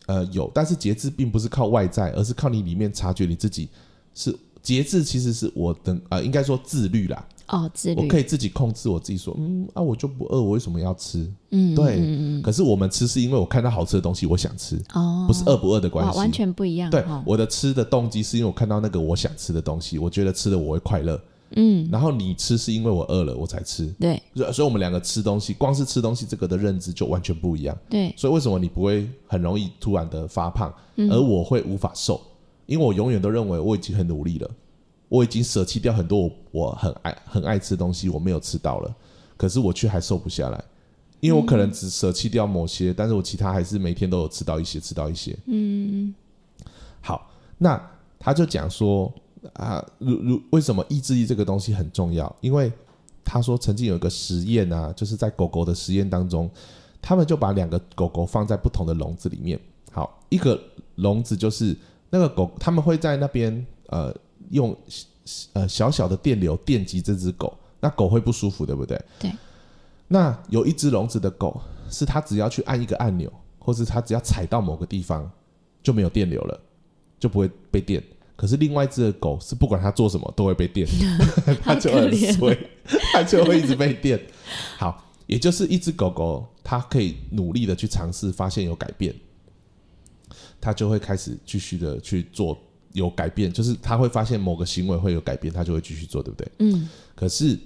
[0.06, 3.68] 呃，有，但是节制并不是靠外在，而是靠你里面察觉你自己
[4.14, 7.28] 是节制，其实是我的呃，应该说自律啦。
[7.48, 11.30] 哦，自律，我可以自己控制我自己，说，嗯啊，我就不饿，我为什么要吃？
[11.50, 16.18] 嗯，对可是我们吃是因为我看到好吃的东西，我想吃，哦，不是饿不饿的关，系。
[16.18, 21.20] 完全不一样，对哦，我的吃的动机是因为我看到那个我想吃的东西，我觉得吃了我会快乐，
[21.54, 27.76] 嗯，然后你吃是因为我饿了我才吃，对所以所以我们两个吃东西，光是吃东西这个的认知就完全不一样。
[27.88, 32.20] 对，所以为什么你不会很容易突然的发胖，嗯而我会无法瘦？
[32.66, 34.50] 因为我永远都认为我已经很努力了，
[35.08, 38.94] 我已经舍弃掉很多我我很爱很爱吃的东西，我没有吃到了，
[39.36, 40.64] 可是我却还瘦不下来，
[41.20, 45.36] 因为我可能只舍弃掉某些，但是我其他还是每天都有吃到一些，吃到一些。
[45.46, 46.14] 嗯
[47.00, 47.80] 好，那
[48.18, 49.12] 他就讲说
[49.52, 52.34] 啊，如如为什么意志力这个东西很重要？
[52.40, 52.72] 因为
[53.24, 56.50] 他说曾经有一个实验啊，就是在狗狗的实验当中，
[57.00, 59.60] 他们就把两个狗狗放在不同的笼子里面。
[59.92, 60.60] 好，一个
[60.96, 61.76] 笼子就是
[62.10, 64.12] 那个狗，他们会在那边呃
[64.50, 64.76] 用
[65.52, 69.00] 呃小小的电流电击这只狗，那狗会不舒服，对不对？
[69.18, 69.32] 对。
[70.08, 75.28] 那有一只笼子的狗，是它只要去按一个按钮，或是它只要踩到某个地方
[75.82, 76.60] 就没有电流了，
[77.18, 78.02] 就不会被电。
[78.36, 80.86] 可是另外一只的狗是不管它做什么都会被电，
[81.64, 82.56] 它就很好可怜衰，
[83.12, 84.20] 它就会一直被电。
[84.76, 89.14] 好，也就是一只狗狗，它可以努力的去尝试，发现有改变，
[90.60, 92.56] 它就会开始继续的去做
[92.96, 96.50] 有改变，就是它会发现某个行为会有改变，它就会继续做，对不对？
[96.58, 97.58] 嗯可是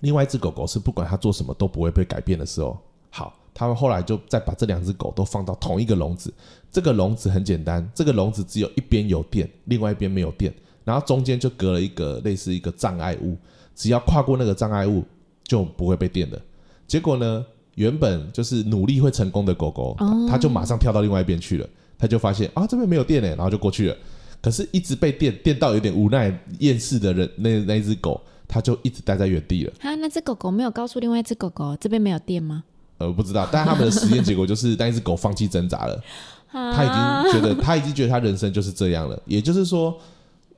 [0.00, 2.78] 另外一只狗狗是不管它做什么都不会被改变的时候，
[3.10, 6.32] 好，他们后来就再把这两只狗都放到同一个笼子。
[6.70, 10.54] 这个笼子很简单，这个笼子只有一边有电，另外一边没有电，
[10.84, 13.36] 然后中间就隔了一个类似一个障碍物，
[13.74, 15.04] 只要跨过那个障碍物
[15.44, 16.40] 就不会被电的。
[16.86, 17.44] 结果呢，
[17.74, 23.96] 原本就是努力会成功的狗狗，哦它就马上跳到另外一边去了，它就发现啊这边没有电呢，然后就过去了。
[24.40, 29.72] 可是，一直被电电到有点无奈、厌世的人，那那一只狗，它就一直待在原地了。
[29.80, 32.62] 哈，那只狗狗没有告诉另外一只狗狗这边没有电吗？
[32.98, 36.00] 呃，不知道，但他们的实验结果就是那一只狗放弃挣扎了，
[36.50, 39.20] 他已经觉得，他已经觉得他人生就是这样了。
[39.26, 39.96] 也就是说，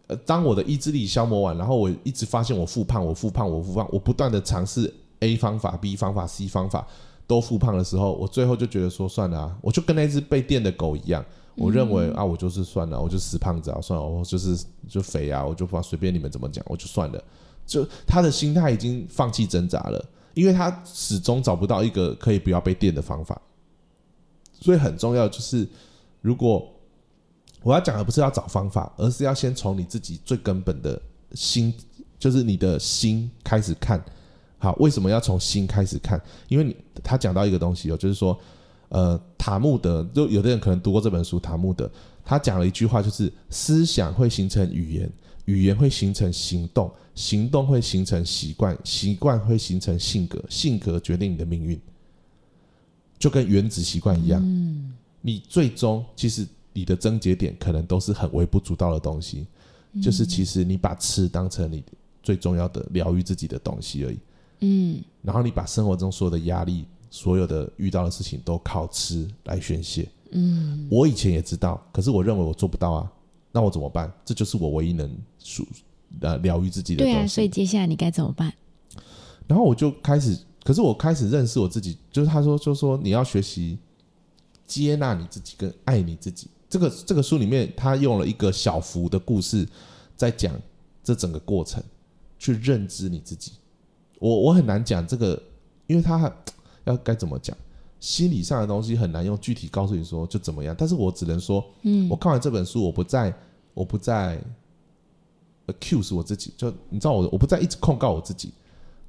[0.09, 6.87] 呃，当我的意志力消磨完，然后我一直发现我复胖，我复胖，我复胖，我不断的尝试 A 方法、B 方法、C 方法
[7.31, 11.25] 都复胖的时候，我最后就觉得说，算了啊，我就跟那只被电的狗一样。
[11.55, 17.23] 我认为啊，我就是算了，我就死胖子啊，算了，我就是就肥啊，我就把随便你们怎么讲，我就算了。
[17.65, 20.05] 就他的心态已经放弃挣扎了，
[20.35, 23.41] 因为他始终找不到一个可以不要被电的方法。
[24.61, 25.69] 所以很重要就是，
[26.23, 26.69] 如果
[27.63, 31.01] 我要讲的不是要找方法，而是要先从你自己最根本的
[31.35, 31.73] 心，
[32.19, 34.05] 就是你的心开始看。
[34.61, 36.21] 好，为什么要从心开始看？
[36.47, 38.39] 因为你他讲到一个东西哦，就是说，
[38.91, 41.91] 呃，塔木德，就有的人可能读过这本书，塔木德
[42.23, 45.11] 他讲了一句话，就是思想会形成语言，
[45.47, 51.81] 语言会形成行动，行动会形成习惯，习惯会形成性格，性格决定你的命运，
[53.19, 54.41] 就跟原子习惯一样。
[54.45, 59.47] 嗯你最终其实你的症结点可能都是很微不足道的东西，
[60.03, 61.85] 就是其实你把吃当成你
[62.23, 64.19] 最重要的疗愈自己的东西而已。
[64.61, 70.09] 嗯然后你把生活中所有的压力、所有的遇到的事情都靠吃来宣泄。
[70.33, 73.13] 嗯我以前也知道，可是我认为我做不到啊，
[73.53, 74.13] 那我怎么办？
[74.25, 75.67] 这就是我唯一能属
[76.21, 78.53] 呃疗愈自己的对啊，所以接下来你该怎么办？
[79.47, 83.77] 然后我就开始，可是我开始认识我自己，就是他说，就说你要学习
[84.67, 86.49] 接纳你自己跟爱你自己。
[86.69, 89.67] 这个这个书里面，他用了一个小幅的故事，
[90.17, 90.55] 在讲
[91.03, 91.83] 这整个过程，
[92.39, 93.55] 去认知你自己。
[94.21, 95.43] 我我很难讲这个，
[95.89, 96.33] 因为他
[96.85, 97.57] 要该怎么讲，
[97.99, 100.73] 心理上的东西很难用具体告诉你说就怎么样。
[100.79, 103.35] 但是我只能说，嗯我看完这本书，我不再
[103.75, 104.41] 我不再
[105.67, 108.53] accuse 我自己，就你知道我我不再一直控告我自己，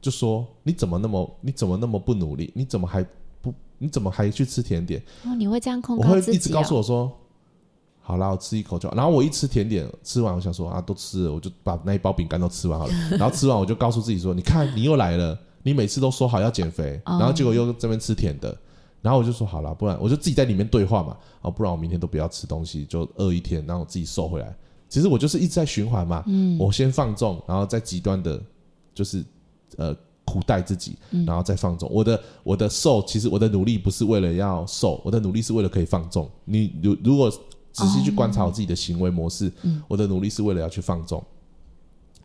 [0.01, 3.05] 就说你怎么那么你怎么那么不努力，你怎么还
[3.41, 5.01] 不你怎么还去吃甜点？
[5.26, 6.78] 哦，你会这样控我告自己会一直告诉哦？
[6.78, 7.20] 我说，
[8.12, 8.95] 好啦，我吃一口就好。
[8.95, 12.93] 然后我一吃甜点，吃完我想说啊，都吃了，我就把那一包饼干都吃完好了。
[13.18, 18.55] 然后吃完我就告诉自己说，你看你又来了，你每次都说好要减肥，哦然后结果又这边吃甜的。
[19.01, 24.55] 然后我就说好了，不然我就自己在里面对话嘛，哦，不然我明天都不要吃东西，就饿一天，然后我自己瘦回来。
[24.89, 28.39] 其实我就是一直在循环嘛，嗯我先放纵，然后再极端的，
[28.93, 29.26] 就是
[29.78, 29.95] 呃
[30.26, 31.89] 苦待自己，嗯然后再放纵。
[31.91, 36.30] 我的我的瘦，其实我的努力不是为了要瘦，我的努力是为了可以放纵。
[36.45, 37.32] 你如如果
[37.72, 41.24] 仔细去观察我自己的行为模式，嗯我的努力是为了要去放纵，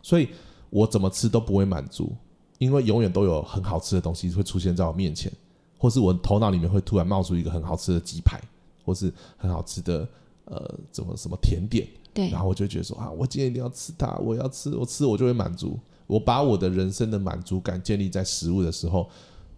[0.01, 0.29] 所以
[0.69, 2.11] 我怎么吃都不会满足，
[2.57, 5.31] 因为永远都有很好吃的东西会出现在我面前，
[5.77, 8.41] 或是我头脑里面会突然冒出一个很好吃的鸡排，
[8.85, 10.07] 或是很好吃的
[10.45, 11.87] 呃怎么什么甜点。
[12.13, 15.79] 对然后我就觉得说啊，我今天一定要吃它，我要吃，我吃我就会满足。
[16.07, 19.07] 我把我的人生的满足感建立在食物的时候，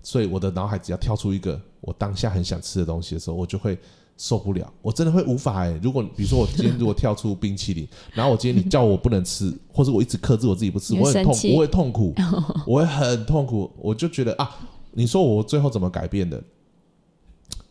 [0.04, 3.78] 所以我的脑海只要跳出一个我当下很想吃的东西的时候，我就会
[4.20, 12.14] 受不了，我真的会无法哎、如果比如说我今天如果跳出冰淇淋， 然后我今天你叫我不能吃，或者我一直克制我自己不吃，我会很痛，我会痛苦，
[12.68, 14.54] 我会很痛苦，我就觉得啊，
[14.92, 16.44] 你说我最后怎么改变的？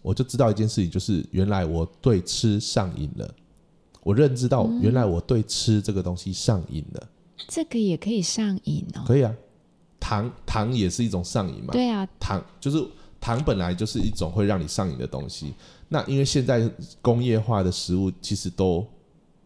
[0.01, 3.35] 我就知道一件事情，就是原来我对吃上瘾了。
[4.03, 7.09] 我认知到原来我对吃这个东西上瘾了。
[7.47, 9.03] 这个也可以上瘾哦。
[9.07, 9.35] 可以啊，
[10.01, 11.73] 糖糖也是一种上瘾嘛。
[11.73, 12.83] 对啊，糖就是
[13.21, 15.53] 糖本来就是一种会让你上瘾的东西。
[15.89, 16.71] 那因为现在
[17.01, 18.87] 工业化的食物其实都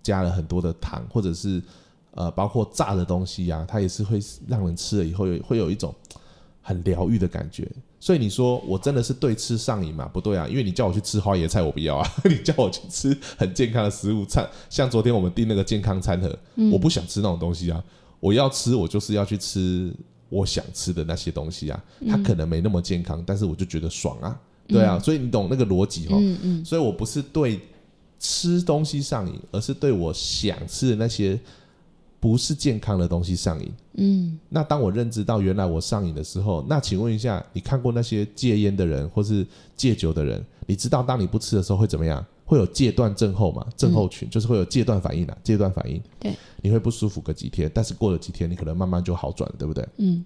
[0.02, 1.62] 加了很多的糖，或者是
[2.12, 5.94] 呃包括炸的东西啊，它也是会让人吃了以后有会有一种
[6.60, 7.68] 很疗愈的感觉。
[8.00, 10.10] 所以你说我真的是对吃上瘾吗？
[10.12, 16.36] 不对啊，因为你叫我去吃花椰菜，我不要啊； 你叫我去吃很健康的食物餐，像昨天我们订那个健康餐盒，
[16.72, 17.80] 我不想吃那种东西啊。
[18.18, 19.94] 我要吃，我就是要去吃
[20.28, 21.84] 我想吃的那些东西啊。
[22.08, 24.40] 它可能没那么健康，但是我就觉得爽啊，
[24.72, 24.98] 对啊。
[24.98, 26.16] 所以你懂那个逻辑哈？
[26.18, 27.60] 嗯嗯，所以我不是对
[28.18, 31.38] 吃东西上瘾，而是对我想吃的那些
[32.20, 33.72] 不是健康的东西上瘾。
[33.94, 39.46] 嗯，那当我认知到原来我上瘾的时候，那请问一下，你看过那些戒烟的人或是
[39.76, 42.24] 戒酒的人，你知道当你不吃的时候会怎么样？
[42.44, 43.66] 会有戒断症候嘛？
[43.78, 46.02] 症候群、就是会有戒断反应啊，戒断反应。
[46.20, 49.88] 对，你会不舒服个几天，但是过了几天，你可能慢慢就好转了，对不对？
[49.96, 50.22] 嗯。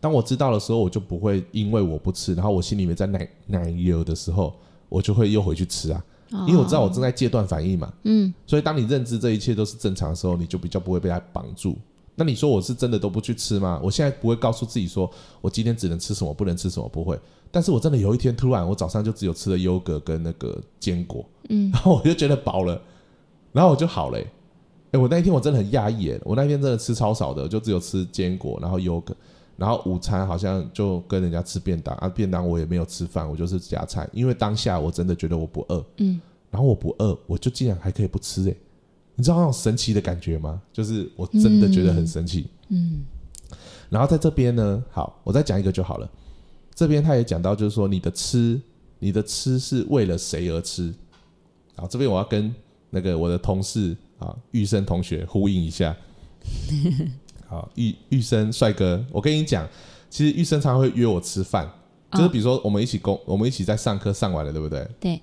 [0.00, 4.54] 当我知道的时候，我就不会因为我不吃，然后我心里面在奶奶油的时候，
[4.88, 6.04] 我就会又回去吃啊，
[6.46, 7.92] 因为我知道我正在戒断反应嘛。
[8.04, 11.76] 嗯，所以当你认知这一切都是正常的时候，你就比较不会被它绑住。
[12.14, 13.80] 那你说我是真的都不去吃吗？
[13.82, 15.08] 我现在不会告诉自己说
[15.40, 17.18] 我今天只能吃什么，不能吃什么，不会。
[17.50, 22.80] 但是我真的有一天突然，我早上就只有吃了优格跟那个坚果，嗯，然后我就觉得饱了，
[23.52, 24.26] 然后我就好了、欸。
[24.92, 29.14] 哎、我那一天我真的很压抑，哎，我那一天真的吃超少的，就只有吃坚果，然后优格，
[29.58, 38.56] 然后午餐好像就跟人家吃便当啊，便当我也没有吃饭，我就是夹菜，因为当下我真的觉得我不饿，嗯，然后我不饿，我就竟然还可以不吃、欸，
[39.16, 40.62] 你知道那种神奇的感觉吗？
[40.72, 42.46] 就是我真的觉得很神奇。
[42.68, 43.04] 嗯，
[43.90, 46.08] 然后在这边呢，好，我再讲一个就好了。
[46.72, 48.60] 这边他也讲到，就是说你的吃，
[49.00, 50.94] 你的吃是为了谁而吃？
[51.74, 52.54] 好，这边我要跟
[52.90, 55.96] 那个我的同事啊，玉生同学呼应一下。
[57.48, 59.66] 好，玉玉生帅哥，我跟你讲，
[60.10, 61.66] 其实玉生常常会约我吃饭，
[62.12, 64.86] 就是比如说我们一起工，我们一起在上课上完了，对不对？
[65.00, 65.20] 对。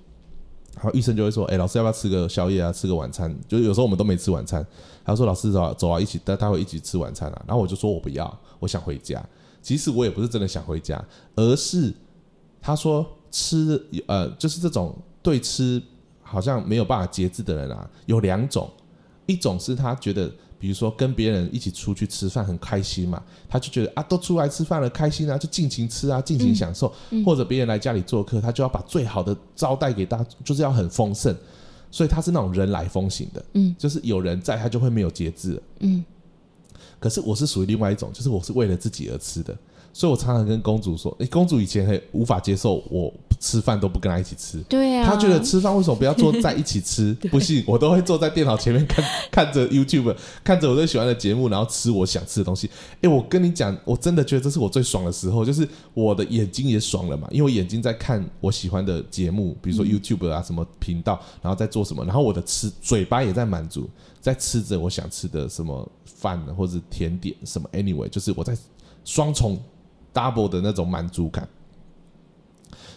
[0.73, 2.73] 然后玉生就会说：“哎、老师要不要吃个宵夜啊？
[2.73, 3.34] 吃个晚餐？
[3.47, 4.65] 就是有时候我们都没吃晚餐。”
[5.05, 9.23] 他说：“老师走啊，走啊，一起，但他会一起吃晚餐啊。”然后我就说：“我不要，我想回家。”
[9.61, 11.01] 其实我也不是真的想回家，
[11.36, 11.93] 而是
[12.59, 15.82] 他说吃呃，就是这种对吃
[16.21, 18.69] 好像没有办法节制的人啊，有两种，
[19.28, 20.30] 一种是他觉得。
[20.66, 26.91] 比如说跟别人一起出去吃饭很开心嘛，他就觉得啊，都出来吃饭了，开心啊，就尽情吃啊，尽情享受。
[27.24, 31.36] 或者别人来家里做客，他就要把最好的招待给大家，就是要很丰盛。
[31.91, 35.61] 所以他是那种人来疯型的，嗯，就是有人在，他就会没有节制。
[35.82, 36.03] 嗯。
[36.99, 39.55] 可是我是属于另外一种，就是我是为了自己而吃的，
[39.95, 47.13] 所以我常常跟公主说，诶，公主以前很无法接受我吃饭都不跟她一起吃，对啊，她觉得吃饭为什么不要坐在一起吃？
[47.31, 52.69] 不信，我都会坐在电脑前面看 看着 YouTube，看着我最喜欢的节目，然后吃我想吃的东西。
[53.01, 63.89] 哎，我跟你讲，我真的觉得这是我最爽的时候，就是我的眼睛也爽了嘛，因为我眼睛在看我喜欢的节目，比如说 YouTube 啊什么频道，然后在做什么，然后我的吃嘴巴也在满足，
[64.19, 68.57] 在吃着我想吃的什么饭或者甜点什么，anyway，就是我在
[69.05, 69.57] 双重
[70.16, 71.47] double 的那种满足感。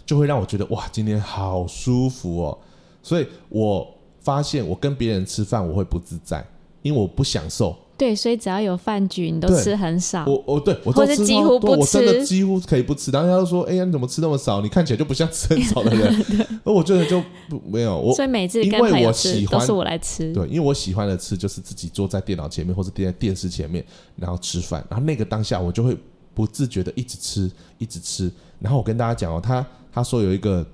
[0.07, 2.59] 就会让我觉得哇，今天好舒服哦。
[3.03, 3.87] 所以我
[4.21, 6.43] 发现我跟别人吃饭我会不自在，
[6.81, 7.77] 因为我不享受。
[7.99, 10.25] 对，所以只要有饭局，你都吃很少。
[10.25, 13.11] 我我对我都吃几乎不多我真的吃几乎可以不吃。
[13.11, 14.61] 然后他就说：“哎呀，你怎么吃那么少？
[14.61, 16.25] 你看起来就不像吃很少的人。
[16.65, 20.33] ”而我觉得就不没有我所以每次因为跟我喜欢吃都是我来吃。
[20.33, 25.97] 对，因为我喜欢的吃就是自己坐在电脑前面或者电电视前面，然后吃饭，然后那个当下我就会
[26.39, 28.31] 不自觉的一直吃，一直吃。
[28.61, 30.65] 然后我跟大家讲哦，他他说有一个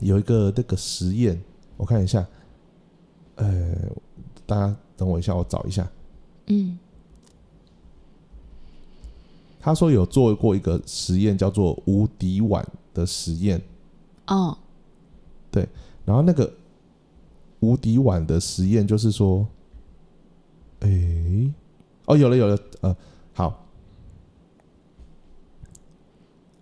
[0.00, 1.40] 有一个那个实验，
[1.76, 2.26] 我看一下，
[3.36, 3.72] 呃，
[4.44, 5.88] 大家等我一下，我找一下。
[6.48, 6.76] 嗯
[9.60, 13.62] 他说有做过一个实验，叫做无敌碗的实验。
[14.26, 14.58] 哦，
[15.52, 15.68] 对
[16.04, 16.52] 然后那个
[17.60, 19.46] 无敌碗的实验就是说，
[20.80, 21.52] 哎，
[22.06, 22.96] 哦，有了有了，呃，
[23.34, 23.67] 好，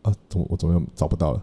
[0.07, 1.43] 啊，怎么我怎么又找不到了？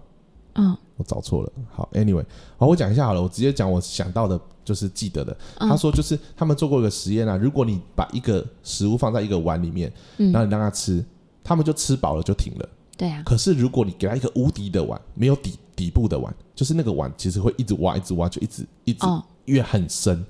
[0.55, 1.51] 嗯我找错了。
[1.72, 2.24] 好，anyway，
[2.57, 5.36] 好，我讲一下好了，我直接讲我想到的，就是记得的。
[5.57, 11.03] 嗯他说，就是他们做过一个实验啊，如果你把一个食物放在一个碗里面，嗯然后你让他吃，
[11.43, 20.24] 他们就吃饱了就停了，对啊，可是如果你给他一个无敌的碗，没有底底部的碗，就是那个碗其实会一直挖，一直挖，就一直一直哦，越很深。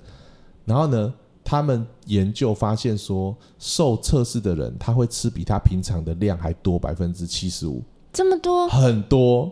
[0.64, 1.14] 然后呢，
[1.44, 7.84] 他们研究发现说，受测试的人他会吃比他平常的量还多百分之七十五，
[8.14, 9.52] 这么多，很多。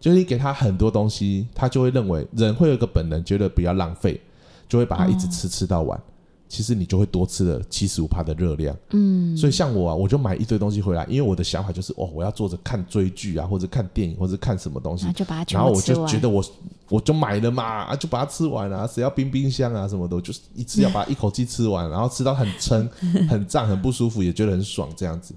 [0.00, 4.18] 就是你给他很多东西，他就会认为人会有一个本能，觉得不要浪费，
[4.66, 6.00] 就会把它一直吃吃到完。
[6.48, 8.74] 其实你就会多吃了七十五帕的热量。
[8.92, 15.80] 嗯，所以像我啊，我就买一堆东西回来，因为我的想法就是，哦，我要坐着看追剧啊，或者看电影，或者看什么东西，就把它然后我。
[15.82, 16.42] 就觉得我
[16.88, 22.88] 我就买了嘛，啊，就把它吃完啊，谁要冰冰箱啊什么的，我就是一次要把它一口气吃完， 然后吃到很撑、
[23.28, 25.34] 很胀、很不舒服，也觉得很爽这样子。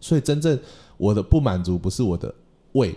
[0.00, 0.58] 所以真正
[1.00, 2.32] 我的不满足不是我的
[2.72, 2.94] 胃，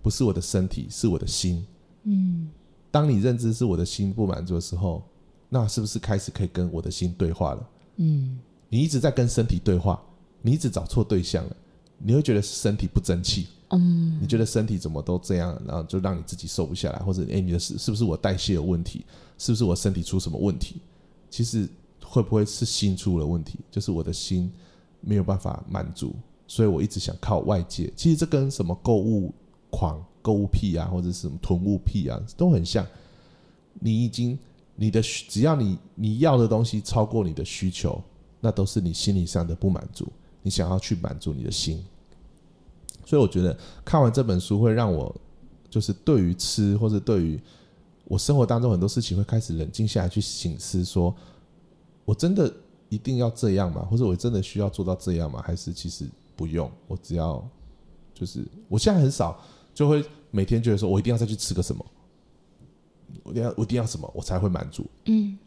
[0.00, 1.62] 不是我的身体，是我的心。
[2.04, 2.48] 嗯，
[2.90, 5.02] 当你认知是我的心不满足的时候，
[5.50, 7.68] 那是不是开始可以跟我的心对话了？
[7.96, 8.38] 嗯，
[8.70, 10.02] 你一直在跟身体对话，
[10.40, 11.56] 你一直找错对象了，
[11.98, 19.04] 你会觉得身体不争气，嗯，你觉得身体怎么都这样，然后就让你自己瘦不下来，或者哎、你的是是不是我代谢有问题，
[19.36, 20.80] 是不是我身体出什么问题？
[21.28, 21.68] 其实
[22.02, 23.58] 会不会是心出了问题？
[23.70, 24.50] 就是我的心
[25.02, 26.14] 没有办法满足，
[26.52, 27.90] 所以我一直想靠外界。
[27.96, 29.32] 其实这跟什么购物
[29.70, 32.86] 狂、购物癖啊，或者是什么囤物癖啊，都很像。
[33.80, 34.38] 你已经
[34.76, 37.98] 你的只要你你要的东西超过你的需求，
[38.38, 40.06] 那都是你心理上的不满足，
[40.42, 41.82] 你想要去满足你的心。
[43.06, 45.14] 所以我觉得看完这本书会让我
[45.70, 47.40] 就是对于吃或者对于
[48.04, 51.14] 我生活当中很多事情会开始冷静下来去醒思，说
[52.04, 52.52] 我真的
[52.90, 53.88] 一定要这样吗？
[53.90, 55.42] 或者我真的需要做到这样吗？
[55.42, 56.06] 还是其实
[56.36, 56.70] 不用？
[56.86, 57.46] 我只要
[58.14, 59.40] 就是我现在很少
[59.74, 61.84] 就会每天觉得说我一定要再去吃个什么，
[63.22, 64.86] 我一定要我一定要什么我才会满足。
[65.06, 65.38] 嗯，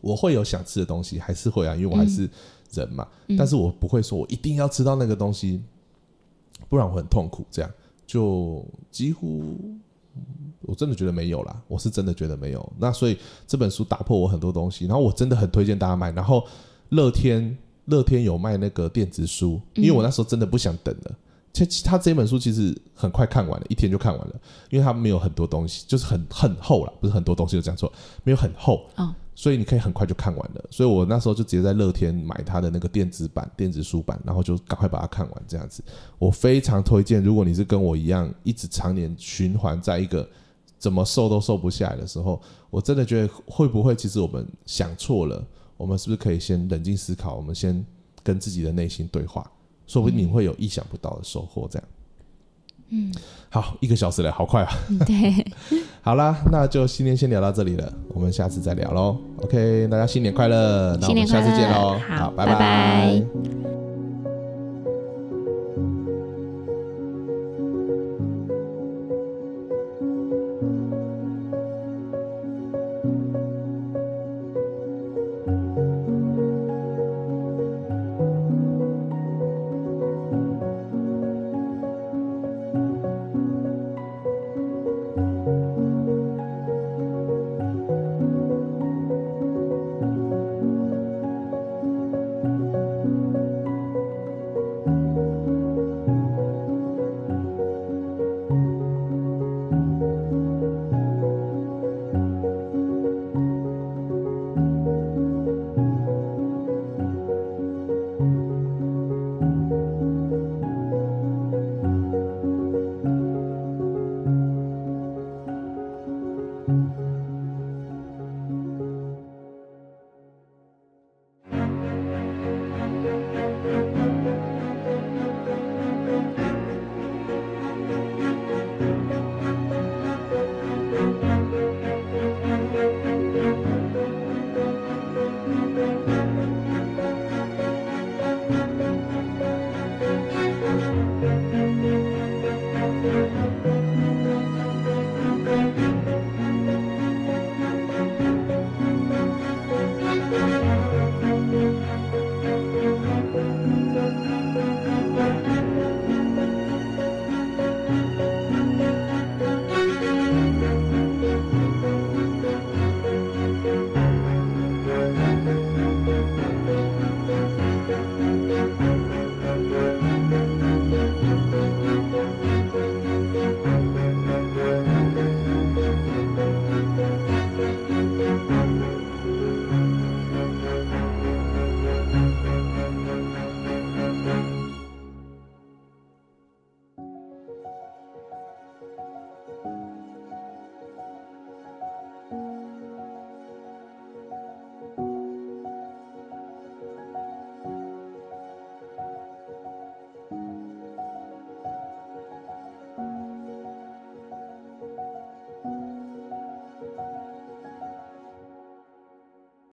[0.00, 2.28] 我会有想吃的东西，还是会啊，因为我还是
[2.72, 3.06] 人嘛。
[3.28, 5.62] 嗯但是我不会说我一定要吃到那个东西，
[6.68, 7.44] 不然我很痛苦。
[7.50, 7.70] 这样
[8.06, 9.58] 就几乎，
[10.14, 12.72] 嗯我真的觉得没有啦，我是真的觉得没有。
[12.78, 16.10] 那所以这本书打破我很多东西，然后我真的很推荐大家买。
[16.12, 16.46] 然后
[16.90, 17.56] 乐天
[17.86, 21.14] 乐天有卖那个电子书，因为我那时候真的不想等了。
[21.52, 24.34] 其实他这本书其实很快看完了，一天就看完了，
[24.68, 27.90] 因为它没有很多东西，就是很很厚了，不是很多东西，就讲错，
[28.24, 30.62] 没有很厚，哦，所以你可以很快就看完了。
[30.70, 35.42] 所以我那时候就直接在乐天买它的那个电子版、电子书版，然后就赶快把它看完。
[35.48, 35.82] 这样子，
[36.18, 37.24] 我非常推荐。
[37.24, 40.28] 如果你是跟我一样，一直常年循环在一个
[40.78, 45.42] 怎么瘦都瘦不下来的时候，我真的觉得会不会其实我们想错了？
[45.76, 47.34] 我们是不是可以先冷静思考？
[47.34, 47.84] 我们先
[48.22, 49.48] 跟自己的内心对话，
[49.86, 51.68] 说不定你会有意想不到的收获。
[51.70, 51.88] 这样，
[52.90, 53.12] 嗯，
[53.50, 54.72] 好，一个小时了，好快啊！
[55.06, 55.46] 对，
[56.02, 59.18] 好啦，那就今天先聊到这里了，我们下次再聊喽。
[59.42, 61.98] OK，大家新年快乐，那我们下次见喽。
[62.08, 63.85] 好拜拜拜